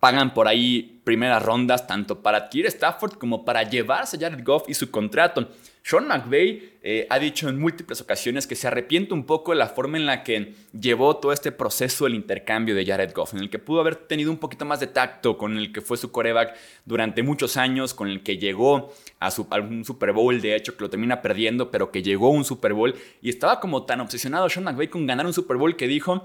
pagan 0.00 0.34
por 0.34 0.48
ahí 0.48 1.00
primeras 1.04 1.42
rondas 1.42 1.86
tanto 1.86 2.22
para 2.22 2.38
adquirir 2.38 2.66
Stafford 2.66 3.14
como 3.14 3.44
para 3.44 3.62
llevarse 3.62 4.16
a 4.16 4.20
Jared 4.20 4.44
Goff 4.44 4.68
y 4.68 4.74
su 4.74 4.90
contrato. 4.90 5.48
Sean 5.82 6.08
McVay 6.08 6.78
eh, 6.82 7.06
ha 7.08 7.18
dicho 7.20 7.48
en 7.48 7.60
múltiples 7.60 8.00
ocasiones 8.00 8.48
que 8.48 8.56
se 8.56 8.66
arrepiente 8.66 9.14
un 9.14 9.24
poco 9.24 9.52
de 9.52 9.58
la 9.58 9.68
forma 9.68 9.96
en 9.96 10.04
la 10.04 10.24
que 10.24 10.52
llevó 10.72 11.16
todo 11.18 11.32
este 11.32 11.52
proceso 11.52 12.06
del 12.06 12.16
intercambio 12.16 12.74
de 12.74 12.84
Jared 12.84 13.12
Goff, 13.14 13.34
en 13.34 13.38
el 13.38 13.50
que 13.50 13.60
pudo 13.60 13.82
haber 13.82 13.94
tenido 13.94 14.32
un 14.32 14.38
poquito 14.38 14.64
más 14.64 14.80
de 14.80 14.88
tacto 14.88 15.38
con 15.38 15.56
el 15.56 15.72
que 15.72 15.80
fue 15.80 15.96
su 15.96 16.10
coreback 16.10 16.56
durante 16.84 17.22
muchos 17.22 17.56
años, 17.56 17.94
con 17.94 18.08
el 18.08 18.24
que 18.24 18.36
llegó 18.36 18.92
a, 19.20 19.30
su, 19.30 19.46
un 19.48 19.84
Super 19.84 20.12
Bowl, 20.12 20.40
de 20.40 20.56
hecho, 20.56 20.76
que 20.76 20.82
lo 20.82 20.90
termina 20.90 21.22
perdiendo, 21.22 21.70
pero 21.70 21.92
que 21.92 22.02
llegó 22.02 22.26
a 22.26 22.30
un 22.30 22.44
Super 22.44 22.72
Bowl 22.72 22.96
y 23.22 23.28
estaba 23.28 23.60
como 23.60 23.84
tan 23.84 24.00
obsesionado 24.00 24.48
Sean 24.48 24.64
McVay 24.64 24.88
con 24.88 25.06
ganar 25.06 25.24
un 25.24 25.32
Super 25.32 25.56
Bowl 25.56 25.76
que 25.76 25.86
dijo, 25.86 26.24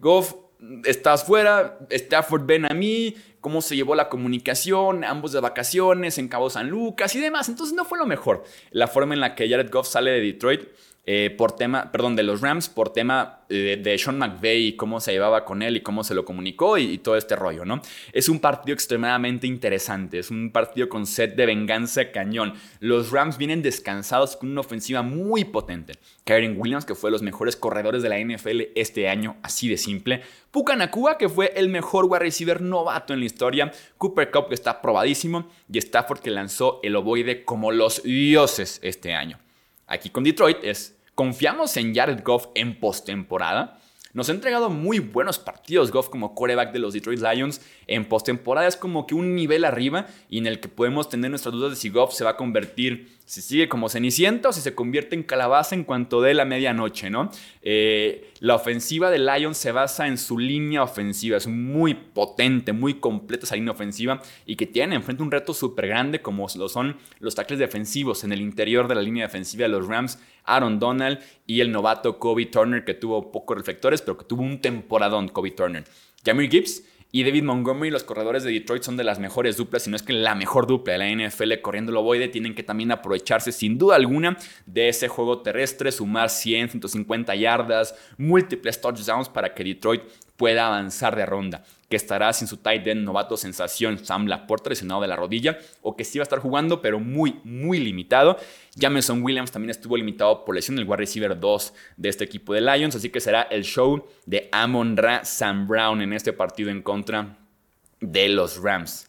Goff 0.00 0.34
estás 0.84 1.24
fuera, 1.24 1.78
Stafford 1.90 2.46
ven 2.46 2.64
a 2.64 2.74
mí, 2.74 3.16
cómo 3.40 3.60
se 3.60 3.76
llevó 3.76 3.94
la 3.94 4.08
comunicación, 4.08 5.04
ambos 5.04 5.32
de 5.32 5.40
vacaciones 5.40 6.18
en 6.18 6.28
Cabo 6.28 6.50
San 6.50 6.70
Lucas 6.70 7.14
y 7.14 7.20
demás. 7.20 7.48
Entonces 7.48 7.74
no 7.74 7.84
fue 7.84 7.98
lo 7.98 8.06
mejor 8.06 8.44
la 8.70 8.88
forma 8.88 9.14
en 9.14 9.20
la 9.20 9.34
que 9.34 9.48
Jared 9.48 9.70
Goff 9.70 9.88
sale 9.88 10.10
de 10.12 10.20
Detroit 10.20 10.68
eh, 11.06 11.34
por 11.36 11.52
tema, 11.52 11.92
perdón, 11.92 12.16
de 12.16 12.22
los 12.22 12.40
Rams 12.40 12.70
por 12.70 12.90
tema 12.90 13.40
eh, 13.50 13.78
de, 13.82 13.98
Sean 13.98 14.18
McVay 14.18 14.68
y 14.68 14.72
cómo 14.76 15.00
se 15.00 15.12
llevaba 15.12 15.44
con 15.44 15.60
él 15.60 15.76
y 15.76 15.82
cómo 15.82 16.02
se 16.02 16.14
lo 16.14 16.24
comunicó 16.24 16.78
y, 16.78 16.96
todo 16.96 17.16
este 17.16 17.36
rollo, 17.36 17.66
¿no? 17.66 17.82
Es 18.12 18.30
un 18.30 18.40
partido 18.40 18.72
extremadamente 18.72 19.46
interesante, 19.46 20.18
es 20.18 20.30
un 20.30 20.50
partido 20.50 20.88
con 20.88 21.06
set 21.06 21.36
de 21.36 21.44
venganza 21.44 22.10
cañón. 22.10 22.54
Los 22.80 23.10
Rams 23.10 23.36
vienen 23.36 23.60
descansados 23.60 24.36
con 24.36 24.50
una 24.50 24.62
ofensiva 24.62 25.02
muy 25.02 25.44
potente. 25.44 25.98
Karen 26.24 26.56
Williams, 26.58 26.86
que 26.86 26.94
fue 26.94 27.08
de 27.08 27.12
los 27.12 27.22
mejores 27.22 27.54
corredores 27.54 28.02
de 28.02 28.08
la 28.08 28.18
NFL 28.18 28.62
este 28.74 29.08
año, 29.10 29.36
así 29.42 29.68
de 29.68 29.76
simple. 29.76 30.22
Puka 30.50 30.74
Nakua, 30.74 31.18
que 31.18 31.28
fue 31.28 31.52
el 31.54 31.68
mejor 31.68 32.06
wide 32.06 32.20
receiver 32.20 32.62
novato 32.62 33.12
en 33.12 33.20
la 33.20 33.26
historia. 33.26 33.72
Cooper 33.98 34.30
Cup, 34.30 34.48
que 34.48 34.54
está 34.54 34.80
probadísimo. 34.80 35.50
Y 35.70 35.76
Stafford, 35.78 36.20
que 36.20 36.30
lanzó 36.30 36.80
el 36.82 36.96
ovoide 36.96 37.44
como 37.44 37.72
los 37.72 38.02
dioses 38.02 38.80
este 38.82 39.14
año. 39.14 39.43
Aquí 39.86 40.10
con 40.10 40.24
Detroit 40.24 40.58
es, 40.62 40.96
¿confiamos 41.14 41.76
en 41.76 41.94
Jared 41.94 42.22
Goff 42.24 42.46
en 42.54 42.78
postemporada? 42.80 43.80
Nos 44.14 44.28
ha 44.28 44.32
entregado 44.32 44.70
muy 44.70 45.00
buenos 45.00 45.40
partidos 45.40 45.90
Goff 45.90 46.08
como 46.08 46.36
quarterback 46.36 46.72
de 46.72 46.78
los 46.78 46.94
Detroit 46.94 47.20
Lions. 47.20 47.60
En 47.88 48.04
postemporada 48.04 48.68
es 48.68 48.76
como 48.76 49.08
que 49.08 49.16
un 49.16 49.34
nivel 49.34 49.64
arriba 49.64 50.06
y 50.30 50.38
en 50.38 50.46
el 50.46 50.60
que 50.60 50.68
podemos 50.68 51.08
tener 51.08 51.30
nuestras 51.30 51.52
dudas 51.52 51.70
de 51.70 51.76
si 51.76 51.88
Goff 51.88 52.14
se 52.14 52.22
va 52.22 52.30
a 52.30 52.36
convertir, 52.36 53.18
si 53.26 53.40
sigue 53.40 53.68
como 53.68 53.88
Cenicienta 53.88 54.50
o 54.50 54.52
si 54.52 54.60
se 54.60 54.74
convierte 54.74 55.14
en 55.14 55.22
calabaza 55.22 55.74
en 55.74 55.84
cuanto 55.84 56.20
dé 56.20 56.34
la 56.34 56.44
medianoche, 56.44 57.08
¿no? 57.08 57.30
Eh, 57.62 58.30
la 58.40 58.54
ofensiva 58.54 59.10
de 59.10 59.18
Lions 59.18 59.56
se 59.56 59.72
basa 59.72 60.06
en 60.06 60.18
su 60.18 60.38
línea 60.38 60.82
ofensiva. 60.82 61.38
Es 61.38 61.46
muy 61.46 61.94
potente, 61.94 62.72
muy 62.72 62.94
completa 62.94 63.46
esa 63.46 63.56
línea 63.56 63.72
ofensiva 63.72 64.20
y 64.44 64.56
que 64.56 64.66
tiene 64.66 64.96
enfrente 64.96 65.22
un 65.22 65.30
reto 65.30 65.54
súper 65.54 65.86
grande 65.86 66.20
como 66.20 66.46
lo 66.54 66.68
son 66.68 66.96
los 67.20 67.34
tackles 67.34 67.58
defensivos 67.58 68.24
en 68.24 68.32
el 68.32 68.42
interior 68.42 68.88
de 68.88 68.94
la 68.94 69.02
línea 69.02 69.26
defensiva 69.26 69.62
de 69.62 69.70
los 69.70 69.86
Rams 69.86 70.18
Aaron 70.44 70.78
Donald 70.78 71.20
y 71.46 71.60
el 71.60 71.72
novato 71.72 72.18
Kobe 72.18 72.46
Turner, 72.46 72.84
que 72.84 72.94
tuvo 72.94 73.32
pocos 73.32 73.56
reflectores, 73.56 74.02
pero 74.02 74.18
que 74.18 74.24
tuvo 74.24 74.42
un 74.42 74.60
temporadón, 74.60 75.28
Kobe 75.28 75.52
Turner. 75.52 75.84
Jamir 76.24 76.50
Gibbs 76.50 76.84
y 77.14 77.22
David 77.22 77.44
Montgomery, 77.44 77.92
los 77.92 78.02
corredores 78.02 78.42
de 78.42 78.50
Detroit, 78.50 78.82
son 78.82 78.96
de 78.96 79.04
las 79.04 79.20
mejores 79.20 79.56
duplas, 79.56 79.84
si 79.84 79.90
no 79.90 79.94
es 79.94 80.02
que 80.02 80.12
la 80.12 80.34
mejor 80.34 80.66
dupla 80.66 80.94
de 80.94 80.98
la 80.98 81.28
NFL 81.28 81.60
corriendo 81.62 81.92
el 81.92 81.96
ovoide. 81.98 82.26
Tienen 82.26 82.56
que 82.56 82.64
también 82.64 82.90
aprovecharse, 82.90 83.52
sin 83.52 83.78
duda 83.78 83.94
alguna, 83.94 84.36
de 84.66 84.88
ese 84.88 85.06
juego 85.06 85.40
terrestre, 85.40 85.92
sumar 85.92 86.28
100, 86.28 86.70
150 86.70 87.32
yardas, 87.36 87.94
múltiples 88.18 88.80
touchdowns 88.80 89.28
para 89.28 89.54
que 89.54 89.62
Detroit 89.62 90.02
pueda 90.36 90.66
avanzar 90.66 91.14
de 91.14 91.24
ronda 91.24 91.62
que 91.94 91.96
estará 91.96 92.32
sin 92.32 92.48
su 92.48 92.56
tight 92.56 92.84
end 92.88 93.04
novato 93.04 93.36
sensación 93.36 94.04
Sam 94.04 94.26
Laporte 94.26 94.68
lesionado 94.68 95.00
de 95.00 95.06
la 95.06 95.14
rodilla 95.14 95.60
o 95.80 95.94
que 95.94 96.02
sí 96.02 96.18
va 96.18 96.22
a 96.22 96.24
estar 96.24 96.40
jugando 96.40 96.82
pero 96.82 96.98
muy 96.98 97.38
muy 97.44 97.78
limitado. 97.78 98.36
Jameson 98.74 99.22
Williams 99.22 99.52
también 99.52 99.70
estuvo 99.70 99.96
limitado 99.96 100.44
por 100.44 100.56
lesión 100.56 100.76
el 100.76 100.86
wide 100.86 100.96
receiver 100.96 101.38
2 101.38 101.72
de 101.96 102.08
este 102.08 102.24
equipo 102.24 102.52
de 102.52 102.62
Lions, 102.62 102.96
así 102.96 103.10
que 103.10 103.20
será 103.20 103.42
el 103.42 103.62
show 103.62 104.08
de 104.26 104.48
Amon 104.50 104.96
Ra 104.96 105.24
Sam 105.24 105.68
Brown 105.68 106.02
en 106.02 106.12
este 106.14 106.32
partido 106.32 106.68
en 106.68 106.82
contra 106.82 107.38
de 108.00 108.28
los 108.28 108.60
Rams. 108.60 109.08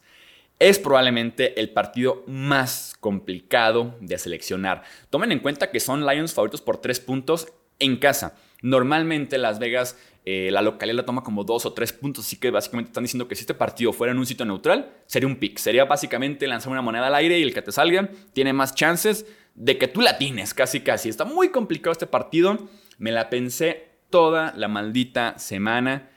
Es 0.59 0.77
probablemente 0.77 1.59
el 1.59 1.71
partido 1.71 2.23
más 2.27 2.93
complicado 2.99 3.95
de 3.99 4.19
seleccionar. 4.19 4.83
Tomen 5.09 5.31
en 5.31 5.39
cuenta 5.39 5.71
que 5.71 5.79
son 5.79 6.05
Lions 6.05 6.35
favoritos 6.35 6.61
por 6.61 6.77
3 6.77 6.99
puntos 6.99 7.47
en 7.79 7.97
casa. 7.97 8.35
Normalmente 8.65 9.37
Las 9.37 9.59
Vegas 9.59 9.95
eh, 10.27 10.49
la 10.51 10.63
localidad 10.63 10.95
la 10.95 11.05
toma 11.05 11.23
como 11.23 11.43
dos 11.43 11.67
o 11.67 11.73
tres 11.73 11.93
puntos, 11.93 12.25
así 12.25 12.37
que 12.37 12.49
básicamente 12.49 12.89
están 12.89 13.03
diciendo 13.03 13.27
que 13.27 13.35
si 13.35 13.41
este 13.41 13.53
partido 13.53 13.93
fuera 13.93 14.11
en 14.11 14.17
un 14.17 14.25
sitio 14.25 14.43
neutral, 14.43 14.91
sería 15.05 15.27
un 15.27 15.35
pick. 15.35 15.59
Sería 15.59 15.85
básicamente 15.85 16.47
lanzar 16.47 16.71
una 16.71 16.81
moneda 16.81 17.05
al 17.05 17.13
aire 17.13 17.37
y 17.37 17.43
el 17.43 17.53
que 17.53 17.61
te 17.61 17.71
salga 17.71 18.09
tiene 18.33 18.51
más 18.51 18.73
chances 18.73 19.27
de 19.53 19.77
que 19.77 19.87
tú 19.87 20.01
la 20.01 20.17
tienes, 20.17 20.55
casi 20.55 20.79
casi. 20.79 21.09
Está 21.09 21.25
muy 21.25 21.49
complicado 21.49 21.91
este 21.91 22.07
partido. 22.07 22.57
Me 22.97 23.11
la 23.11 23.29
pensé 23.29 23.87
toda 24.09 24.51
la 24.57 24.67
maldita 24.67 25.37
semana. 25.37 26.09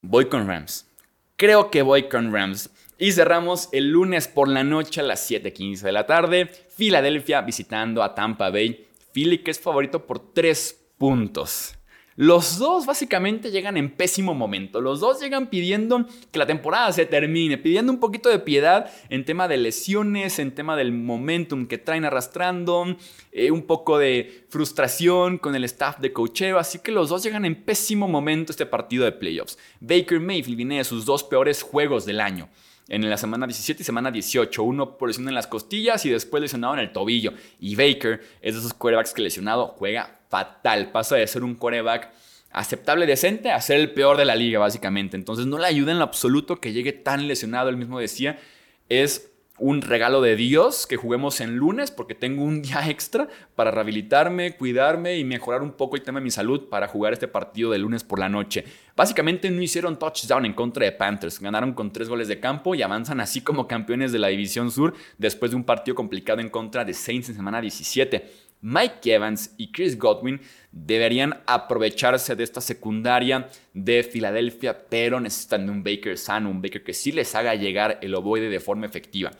Voy 0.00 0.26
con 0.26 0.46
Rams. 0.46 0.88
Creo 1.34 1.72
que 1.72 1.82
voy 1.82 2.04
con 2.08 2.32
Rams. 2.32 2.70
Y 2.96 3.10
cerramos 3.10 3.70
el 3.72 3.90
lunes 3.90 4.28
por 4.28 4.46
la 4.46 4.62
noche 4.62 5.00
a 5.00 5.04
las 5.04 5.28
7:15 5.28 5.80
de 5.80 5.92
la 5.92 6.06
tarde. 6.06 6.46
Filadelfia 6.46 7.40
visitando 7.40 8.04
a 8.04 8.14
Tampa 8.14 8.50
Bay. 8.50 8.86
Philly 9.12 9.38
que 9.38 9.50
es 9.50 9.58
favorito 9.58 10.06
por 10.06 10.32
3 10.32 10.83
puntos. 10.98 11.76
Los 12.16 12.58
dos 12.58 12.86
básicamente 12.86 13.50
llegan 13.50 13.76
en 13.76 13.90
pésimo 13.90 14.34
momento. 14.34 14.80
Los 14.80 15.00
dos 15.00 15.20
llegan 15.20 15.48
pidiendo 15.48 16.06
que 16.30 16.38
la 16.38 16.46
temporada 16.46 16.92
se 16.92 17.06
termine, 17.06 17.58
pidiendo 17.58 17.92
un 17.92 17.98
poquito 17.98 18.28
de 18.28 18.38
piedad 18.38 18.88
en 19.08 19.24
tema 19.24 19.48
de 19.48 19.56
lesiones, 19.56 20.38
en 20.38 20.54
tema 20.54 20.76
del 20.76 20.92
momentum 20.92 21.66
que 21.66 21.76
traen 21.76 22.04
arrastrando, 22.04 22.96
eh, 23.32 23.50
un 23.50 23.62
poco 23.62 23.98
de 23.98 24.46
frustración 24.48 25.38
con 25.38 25.56
el 25.56 25.64
staff 25.64 25.98
de 25.98 26.12
cocheo. 26.12 26.60
Así 26.60 26.78
que 26.78 26.92
los 26.92 27.08
dos 27.08 27.24
llegan 27.24 27.44
en 27.44 27.64
pésimo 27.64 28.06
momento 28.06 28.52
este 28.52 28.66
partido 28.66 29.04
de 29.04 29.10
playoffs. 29.10 29.58
Baker 29.80 30.20
Mayfield 30.20 30.56
viene 30.56 30.78
de 30.78 30.84
sus 30.84 31.04
dos 31.04 31.24
peores 31.24 31.62
juegos 31.62 32.06
del 32.06 32.20
año 32.20 32.48
en 32.88 33.08
la 33.08 33.16
semana 33.16 33.46
17 33.46 33.82
y 33.82 33.84
semana 33.84 34.12
18. 34.12 34.62
Uno 34.62 34.96
por 34.96 35.08
lesión 35.08 35.26
en 35.26 35.34
las 35.34 35.48
costillas 35.48 36.04
y 36.06 36.10
después 36.10 36.40
lesionado 36.40 36.74
en 36.74 36.80
el 36.80 36.92
tobillo. 36.92 37.32
Y 37.58 37.74
Baker 37.74 38.20
es 38.40 38.54
de 38.54 38.60
esos 38.60 38.74
quarterbacks 38.74 39.12
que 39.12 39.22
lesionado 39.22 39.66
juega 39.66 40.20
fatal. 40.34 40.90
Pasa 40.90 41.14
de 41.14 41.28
ser 41.28 41.44
un 41.44 41.54
coreback 41.54 42.10
aceptable, 42.50 43.06
decente, 43.06 43.52
a 43.52 43.60
ser 43.60 43.78
el 43.78 43.92
peor 43.92 44.16
de 44.16 44.24
la 44.24 44.34
liga, 44.34 44.58
básicamente. 44.58 45.16
Entonces 45.16 45.46
no 45.46 45.58
le 45.58 45.66
ayuda 45.66 45.92
en 45.92 45.98
lo 45.98 46.04
absoluto 46.04 46.56
que 46.56 46.72
llegue 46.72 46.92
tan 46.92 47.28
lesionado, 47.28 47.68
él 47.68 47.76
mismo 47.76 48.00
decía. 48.00 48.40
Es 48.88 49.30
un 49.58 49.82
regalo 49.82 50.20
de 50.20 50.34
Dios 50.34 50.88
que 50.88 50.96
juguemos 50.96 51.40
en 51.40 51.56
lunes 51.56 51.92
porque 51.92 52.16
tengo 52.16 52.42
un 52.42 52.62
día 52.62 52.90
extra 52.90 53.28
para 53.54 53.70
rehabilitarme, 53.70 54.56
cuidarme 54.56 55.16
y 55.16 55.24
mejorar 55.24 55.62
un 55.62 55.72
poco 55.72 55.94
el 55.94 56.02
tema 56.02 56.18
de 56.18 56.24
mi 56.24 56.32
salud 56.32 56.68
para 56.68 56.88
jugar 56.88 57.12
este 57.12 57.28
partido 57.28 57.70
de 57.70 57.78
lunes 57.78 58.02
por 58.02 58.18
la 58.18 58.28
noche. 58.28 58.64
Básicamente 58.96 59.48
no 59.52 59.62
hicieron 59.62 60.00
touchdown 60.00 60.46
en 60.46 60.54
contra 60.54 60.84
de 60.84 60.92
Panthers, 60.92 61.38
ganaron 61.38 61.74
con 61.74 61.92
tres 61.92 62.08
goles 62.08 62.26
de 62.26 62.40
campo 62.40 62.74
y 62.74 62.82
avanzan 62.82 63.20
así 63.20 63.40
como 63.40 63.68
campeones 63.68 64.10
de 64.10 64.18
la 64.18 64.28
División 64.28 64.72
Sur 64.72 64.94
después 65.18 65.52
de 65.52 65.56
un 65.56 65.64
partido 65.64 65.94
complicado 65.94 66.40
en 66.40 66.50
contra 66.50 66.84
de 66.84 66.92
Saints 66.92 67.28
en 67.28 67.36
semana 67.36 67.60
17. 67.60 68.43
Mike 68.60 69.12
Evans 69.12 69.54
y 69.58 69.72
Chris 69.72 69.98
Godwin 69.98 70.40
deberían 70.72 71.42
aprovecharse 71.46 72.34
de 72.34 72.44
esta 72.44 72.60
secundaria 72.60 73.48
de 73.72 74.02
Filadelfia, 74.02 74.86
pero 74.88 75.20
necesitan 75.20 75.66
de 75.66 75.72
un 75.72 75.84
Baker 75.84 76.16
sano, 76.16 76.50
un 76.50 76.62
Baker 76.62 76.82
que 76.82 76.94
sí 76.94 77.12
les 77.12 77.34
haga 77.34 77.54
llegar 77.54 77.98
el 78.02 78.14
ovoide 78.14 78.48
de 78.48 78.60
forma 78.60 78.86
efectiva. 78.86 79.30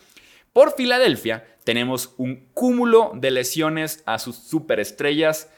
Por 0.53 0.74
Filadelfia 0.77 1.44
tenemos 1.64 2.14
un 2.16 2.46
cúmulo 2.53 3.12
de 3.14 3.31
lesiones 3.31 4.03
a 4.07 4.18
sus 4.18 4.37
superestrellas 4.37 5.48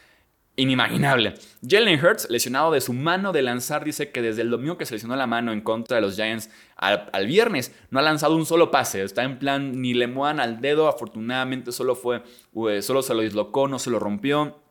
inimaginable. 0.57 1.35
Jalen 1.65 2.03
Hurts, 2.03 2.29
lesionado 2.29 2.71
de 2.71 2.81
su 2.81 2.91
mano 2.91 3.31
de 3.31 3.41
lanzar, 3.41 3.85
dice 3.85 4.11
que 4.11 4.21
desde 4.21 4.41
el 4.41 4.49
domingo 4.49 4.77
que 4.77 4.85
se 4.85 4.95
lesionó 4.95 5.15
la 5.15 5.27
mano 5.27 5.53
en 5.53 5.61
contra 5.61 5.95
de 5.95 6.01
los 6.01 6.15
Giants 6.15 6.49
al, 6.75 7.27
viernes 7.27 7.73
no 7.89 7.99
ha 7.99 8.01
lanzado 8.01 8.35
un 8.35 8.45
solo 8.45 8.69
pase. 8.69 9.03
Está 9.03 9.23
en 9.23 9.39
plan 9.39 9.81
ni 9.81 9.93
le 9.93 10.07
muevan 10.07 10.39
al 10.39 10.59
dedo. 10.59 10.89
Afortunadamente 10.89 11.71
solo 11.71 11.95
fue, 11.95 12.23
eh, 12.69 12.81
solo 12.81 13.01
se 13.01 13.13
lo 13.13 13.21
dislocó, 13.21 13.67
no 13.67 13.79
se 13.79 13.89
lo 13.89 13.99
rompió 13.99 14.66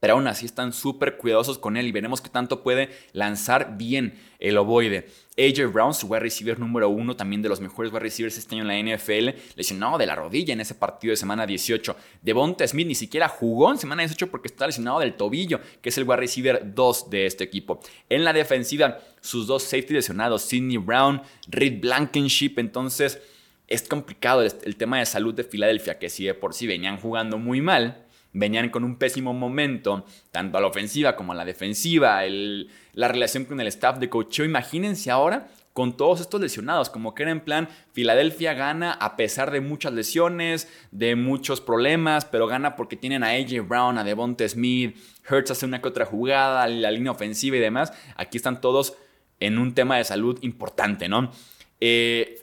pero 0.00 0.14
aún 0.14 0.26
así 0.26 0.46
están 0.46 0.72
súper 0.72 1.18
cuidadosos 1.18 1.58
con 1.58 1.76
él 1.76 1.86
y 1.86 1.92
veremos 1.92 2.20
qué 2.20 2.30
tanto 2.30 2.62
puede 2.62 2.88
lanzar 3.12 3.76
bien 3.76 4.18
el 4.38 4.56
ovoide. 4.56 5.06
AJ 5.38 5.72
Brown, 5.72 5.94
su 5.94 6.06
wide 6.06 6.20
receiver 6.20 6.58
número 6.58 6.88
uno, 6.88 7.16
también 7.16 7.42
de 7.42 7.48
los 7.48 7.60
mejores 7.60 7.92
wide 7.92 8.00
receivers 8.00 8.36
este 8.36 8.54
año 8.54 8.68
en 8.68 8.88
la 8.88 8.96
NFL, 8.96 9.38
lesionado 9.56 9.98
de 9.98 10.06
la 10.06 10.14
rodilla 10.14 10.54
en 10.54 10.60
ese 10.60 10.74
partido 10.74 11.12
de 11.12 11.16
semana 11.16 11.46
18. 11.46 11.94
Devonta 12.22 12.66
Smith 12.66 12.86
ni 12.86 12.94
siquiera 12.94 13.28
jugó 13.28 13.70
en 13.70 13.78
semana 13.78 14.02
18 14.02 14.30
porque 14.30 14.48
está 14.48 14.66
lesionado 14.66 15.00
del 15.00 15.14
tobillo, 15.14 15.60
que 15.82 15.90
es 15.90 15.98
el 15.98 16.04
wide 16.04 16.16
receiver 16.16 16.74
2 16.74 17.10
de 17.10 17.26
este 17.26 17.44
equipo. 17.44 17.80
En 18.08 18.24
la 18.24 18.32
defensiva, 18.32 18.98
sus 19.20 19.46
dos 19.46 19.62
safety 19.62 19.94
lesionados, 19.94 20.42
Sidney 20.42 20.78
Brown, 20.78 21.22
Reed 21.48 21.80
Blankenship, 21.80 22.54
entonces 22.56 23.20
es 23.70 23.82
complicado 23.82 24.42
el, 24.42 24.76
tema 24.76 24.98
de 24.98 25.06
salud 25.06 25.32
de 25.32 25.44
Filadelfia, 25.44 25.98
que 25.98 26.10
si 26.10 26.24
de 26.24 26.34
por 26.34 26.54
sí 26.54 26.66
venían 26.66 26.98
jugando 26.98 27.38
muy 27.38 27.60
mal, 27.60 28.04
venían 28.32 28.70
con 28.70 28.84
un 28.84 28.96
pésimo 28.96 29.32
momento, 29.32 30.04
tanto 30.30 30.58
a 30.58 30.60
la 30.60 30.66
ofensiva 30.66 31.16
como 31.16 31.32
a 31.32 31.36
la 31.36 31.44
defensiva, 31.44 32.22
la 32.92 33.08
relación 33.08 33.44
con 33.44 33.60
el 33.60 33.66
staff 33.68 33.98
de 33.98 34.08
coaching. 34.08 34.44
Imagínense 34.44 35.10
ahora 35.10 35.48
con 35.72 35.96
todos 35.96 36.20
estos 36.20 36.40
lesionados, 36.40 36.90
como 36.90 37.14
que 37.14 37.22
era 37.22 37.32
en 37.32 37.40
plan, 37.40 37.68
Filadelfia 37.92 38.54
gana 38.54 38.92
a 38.92 39.16
pesar 39.16 39.50
de 39.50 39.60
muchas 39.60 39.92
lesiones, 39.92 40.68
de 40.90 41.14
muchos 41.14 41.60
problemas, 41.60 42.24
pero 42.24 42.48
gana 42.48 42.74
porque 42.74 42.96
tienen 42.96 43.22
a 43.22 43.28
AJ 43.28 43.66
Brown, 43.66 43.96
a 43.96 44.04
Devonta 44.04 44.48
Smith, 44.48 44.96
Hurts 45.30 45.52
hace 45.52 45.66
una 45.66 45.80
que 45.80 45.88
otra 45.88 46.06
jugada, 46.06 46.66
la 46.66 46.90
línea 46.90 47.12
ofensiva 47.12 47.56
y 47.56 47.60
demás. 47.60 47.92
Aquí 48.16 48.36
están 48.36 48.60
todos 48.60 48.94
en 49.38 49.58
un 49.58 49.74
tema 49.74 49.96
de 49.96 50.04
salud 50.04 50.38
importante, 50.42 51.08
¿no? 51.08 51.30
Eh, 51.80 52.42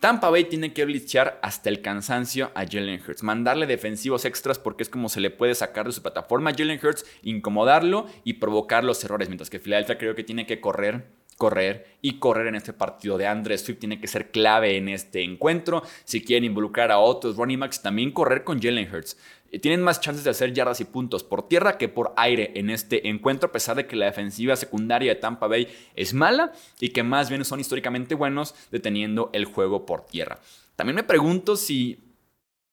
Tampa 0.00 0.30
Bay 0.30 0.44
tiene 0.44 0.72
que 0.72 0.86
blitzar 0.86 1.38
hasta 1.42 1.68
el 1.68 1.82
cansancio 1.82 2.52
a 2.54 2.64
Jalen 2.64 3.02
Hurts, 3.06 3.22
mandarle 3.22 3.66
defensivos 3.66 4.24
extras 4.24 4.58
porque 4.58 4.82
es 4.82 4.88
como 4.88 5.10
se 5.10 5.20
le 5.20 5.28
puede 5.28 5.54
sacar 5.54 5.84
de 5.84 5.92
su 5.92 6.00
plataforma 6.00 6.50
a 6.50 6.54
Jalen 6.54 6.80
Hurts, 6.82 7.04
incomodarlo 7.22 8.06
y 8.24 8.34
provocar 8.34 8.82
los 8.82 9.04
errores, 9.04 9.28
mientras 9.28 9.50
que 9.50 9.58
Filadelfia 9.58 9.98
creo 9.98 10.14
que 10.14 10.24
tiene 10.24 10.46
que 10.46 10.58
correr 10.58 11.04
correr 11.40 11.86
y 12.02 12.18
correr 12.18 12.48
en 12.48 12.54
este 12.54 12.74
partido 12.74 13.16
de 13.16 13.26
Andres 13.26 13.62
Swift 13.62 13.78
tiene 13.78 13.98
que 13.98 14.06
ser 14.06 14.30
clave 14.30 14.76
en 14.76 14.90
este 14.90 15.22
encuentro. 15.22 15.82
Si 16.04 16.22
quieren 16.22 16.44
involucrar 16.44 16.92
a 16.92 16.98
otros 16.98 17.36
running 17.36 17.60
backs, 17.60 17.80
también 17.80 18.12
correr 18.12 18.44
con 18.44 18.60
Jalen 18.60 18.94
Hurts. 18.94 19.16
Eh, 19.50 19.58
tienen 19.58 19.82
más 19.82 20.00
chances 20.00 20.24
de 20.24 20.30
hacer 20.30 20.52
yardas 20.52 20.80
y 20.80 20.84
puntos 20.84 21.24
por 21.24 21.48
tierra 21.48 21.78
que 21.78 21.88
por 21.88 22.12
aire 22.16 22.52
en 22.54 22.70
este 22.70 23.08
encuentro, 23.08 23.48
a 23.48 23.52
pesar 23.52 23.76
de 23.76 23.86
que 23.86 23.96
la 23.96 24.06
defensiva 24.06 24.56
secundaria 24.56 25.14
de 25.14 25.20
Tampa 25.20 25.46
Bay 25.46 25.68
es 25.94 26.14
mala 26.14 26.52
y 26.80 26.90
que 26.90 27.02
más 27.02 27.28
bien 27.28 27.44
son 27.44 27.60
históricamente 27.60 28.14
buenos 28.14 28.54
deteniendo 28.70 29.30
el 29.32 29.44
juego 29.44 29.86
por 29.86 30.06
tierra. 30.06 30.38
También 30.76 30.96
me 30.96 31.02
pregunto 31.02 31.56
si 31.56 31.98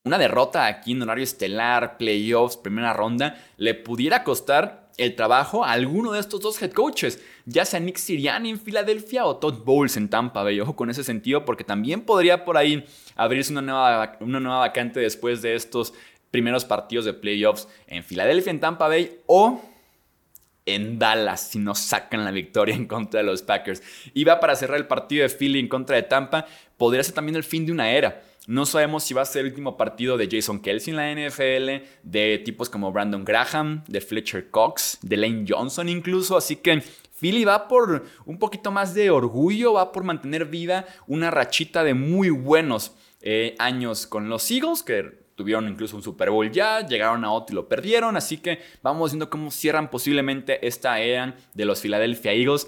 una 0.04 0.18
derrota 0.18 0.68
aquí 0.68 0.94
en 0.94 1.02
horario 1.02 1.24
estelar, 1.24 1.98
playoffs, 1.98 2.58
primera 2.58 2.94
ronda, 2.94 3.44
le 3.58 3.74
pudiera 3.74 4.24
costar 4.24 4.88
el 4.98 5.16
trabajo 5.16 5.64
a 5.64 5.72
alguno 5.72 6.14
de 6.14 6.20
estos 6.20 6.42
dos 6.42 6.62
head 6.62 6.72
coaches, 6.72 7.22
ya 7.46 7.66
sea 7.66 7.80
Nick 7.80 7.98
Sirianni 7.98 8.50
en 8.50 8.60
Filadelfia 8.60 9.26
o 9.26 9.38
Todd 9.38 9.64
Bowles 9.64 9.96
en 9.96 10.10
Tampa 10.10 10.44
Bay. 10.44 10.60
Ojo 10.60 10.76
con 10.76 10.90
ese 10.90 11.04
sentido, 11.04 11.46
porque 11.46 11.64
también 11.64 12.02
podría 12.02 12.46
por 12.46 12.58
ahí 12.58 12.86
abrirse 13.16 13.52
una 13.52 13.62
nueva, 13.62 14.18
una 14.22 14.40
nueva 14.40 14.60
vacante 14.60 15.00
después 15.00 15.42
de 15.42 15.56
estos 15.56 15.94
primeros 16.32 16.66
partidos 16.66 17.06
de 17.06 17.14
playoffs 17.14 17.68
en 17.88 18.04
Filadelfia, 18.04 18.52
en 18.52 18.60
Tampa 18.60 18.88
Bay 18.88 19.20
o 19.26 19.62
en 20.68 21.00
Dallas 21.00 21.42
si 21.50 21.60
no 21.60 21.74
sacan 21.74 22.24
la 22.24 22.32
victoria 22.32 22.76
en 22.76 22.86
contra 22.86 23.22
de 23.22 23.26
los 23.26 23.42
Packers. 23.42 23.82
Va 24.28 24.40
para 24.40 24.56
cerrar 24.56 24.78
el 24.78 24.88
partido 24.88 25.24
de 25.24 25.30
Philly 25.30 25.60
en 25.60 25.68
contra 25.68 25.96
de 25.96 26.04
Tampa, 26.04 26.46
podría 26.78 27.04
ser 27.04 27.16
también 27.16 27.36
el 27.36 27.44
fin 27.44 27.66
de 27.66 27.72
una 27.72 27.90
era. 27.90 28.22
No 28.48 28.66
sabemos 28.66 29.04
si 29.04 29.14
va 29.14 29.24
a 29.24 29.26
ser 29.26 29.42
el 29.42 29.48
último 29.48 29.76
partido 29.76 30.16
de 30.16 30.30
Jason 30.32 30.62
Kelsey 30.62 30.94
en 30.94 30.98
la 30.98 31.12
NFL, 31.12 31.86
de 32.04 32.42
tipos 32.46 32.70
como 32.70 32.94
Brandon 32.94 33.26
Graham, 33.26 33.84
de 33.88 34.00
Fletcher 34.00 34.50
Cox, 34.50 35.00
de 35.02 35.18
Lane 35.18 35.46
Johnson 35.48 35.90
incluso. 35.90 36.38
Así 36.38 36.56
que 36.56 36.82
Philly 37.20 37.44
va 37.44 37.68
por 37.68 38.06
un 38.26 38.40
poquito 38.40 38.72
más 38.72 38.94
de 38.94 39.10
orgullo, 39.10 39.74
va 39.74 39.92
por 39.92 40.04
mantener 40.04 40.46
viva 40.46 40.86
una 41.08 41.30
rachita 41.30 41.84
de 41.84 41.94
muy 41.94 42.30
buenos 42.30 42.94
eh, 43.22 43.56
años 43.60 44.08
con 44.08 44.30
los 44.30 44.50
Eagles, 44.50 44.84
que 44.84 45.27
tuvieron 45.38 45.70
incluso 45.70 45.96
un 45.96 46.02
Super 46.04 46.32
Bowl 46.32 46.52
ya, 46.52 46.86
llegaron 46.86 47.24
a 47.24 47.32
otro 47.32 47.54
y 47.54 47.56
lo 47.56 47.70
perdieron. 47.70 48.18
Así 48.18 48.38
que 48.40 48.60
vamos 48.82 49.12
viendo 49.12 49.30
cómo 49.30 49.52
cierran 49.52 49.90
posiblemente 49.90 50.68
esta 50.68 51.00
era 51.00 51.36
de 51.54 51.66
los 51.66 51.80
Philadelphia 51.80 52.34
Eagles. 52.34 52.68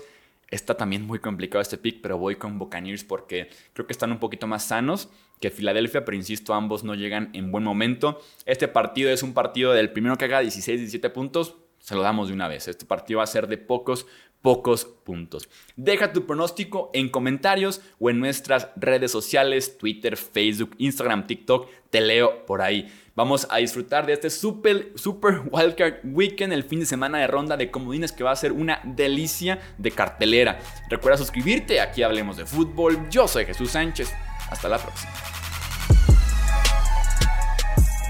Está 0.50 0.76
también 0.76 1.06
muy 1.06 1.20
complicado 1.20 1.62
este 1.62 1.78
pick, 1.78 2.00
pero 2.02 2.18
voy 2.18 2.36
con 2.36 2.58
Buccaneers 2.58 3.04
porque 3.04 3.50
creo 3.74 3.86
que 3.86 3.94
están 3.94 4.12
un 4.12 4.20
poquito 4.20 4.48
más 4.48 4.64
sanos 4.66 5.10
que 5.40 5.50
Filadelfia, 5.50 6.06
pero 6.06 6.18
insisto, 6.18 6.54
ambos 6.54 6.84
no 6.84 6.96
llegan 6.96 7.30
en 7.34 7.52
buen 7.52 7.64
momento. 7.64 8.22
Este 8.46 8.68
partido 8.68 9.10
es 9.10 9.24
un 9.24 9.34
partido 9.34 9.74
del 9.74 9.92
primero 9.92 10.18
que 10.18 10.26
haga 10.26 10.42
16, 10.42 10.80
17 10.80 11.10
puntos, 11.10 11.56
se 11.80 11.96
lo 11.96 12.02
damos 12.02 12.28
de 12.28 12.34
una 12.34 12.48
vez. 12.48 12.68
Este 12.68 12.86
partido 12.86 13.20
va 13.20 13.24
a 13.24 13.28
ser 13.28 13.48
de 13.48 13.58
pocos, 13.58 14.06
pocos 14.42 14.86
puntos. 14.86 15.50
Deja 15.76 16.14
tu 16.14 16.26
pronóstico 16.26 16.90
en 16.94 17.10
comentarios 17.10 17.82
o 18.00 18.10
en 18.10 18.20
nuestras 18.20 18.70
redes 18.76 19.12
sociales, 19.12 19.78
Twitter, 19.78 20.18
Facebook, 20.18 20.76
Instagram, 20.78 21.28
TikTok, 21.28 21.70
te 21.90 22.02
leo 22.02 22.46
por 22.46 22.62
ahí. 22.62 22.92
Vamos 23.16 23.48
a 23.50 23.58
disfrutar 23.58 24.06
de 24.06 24.14
este 24.14 24.30
super, 24.30 24.94
super 24.96 25.42
wildcard 25.52 26.00
weekend, 26.06 26.54
el 26.54 26.64
fin 26.64 26.80
de 26.80 26.86
semana 26.86 27.18
de 27.18 27.28
ronda 27.28 27.58
de 27.58 27.70
comodines 27.70 28.12
que 28.12 28.24
va 28.24 28.32
a 28.32 28.36
ser 28.36 28.54
una 28.54 28.82
delicia 28.86 29.60
de 29.78 29.92
cartelera. 29.92 30.60
Recuerda 30.90 31.18
suscribirte, 31.18 31.82
aquí 31.82 32.02
hablemos 32.02 32.38
de 32.38 32.46
fútbol. 32.46 33.10
Yo 33.10 33.28
soy 33.28 33.46
Jesús 33.46 33.72
Sánchez. 33.72 34.14
Hasta 34.50 34.70
la 34.70 34.78
próxima. 34.78 35.12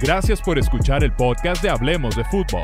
Gracias 0.01 0.41
por 0.41 0.57
escuchar 0.57 1.03
el 1.03 1.11
podcast 1.13 1.61
de 1.61 1.69
Hablemos 1.69 2.15
de 2.15 2.23
Fútbol. 2.25 2.63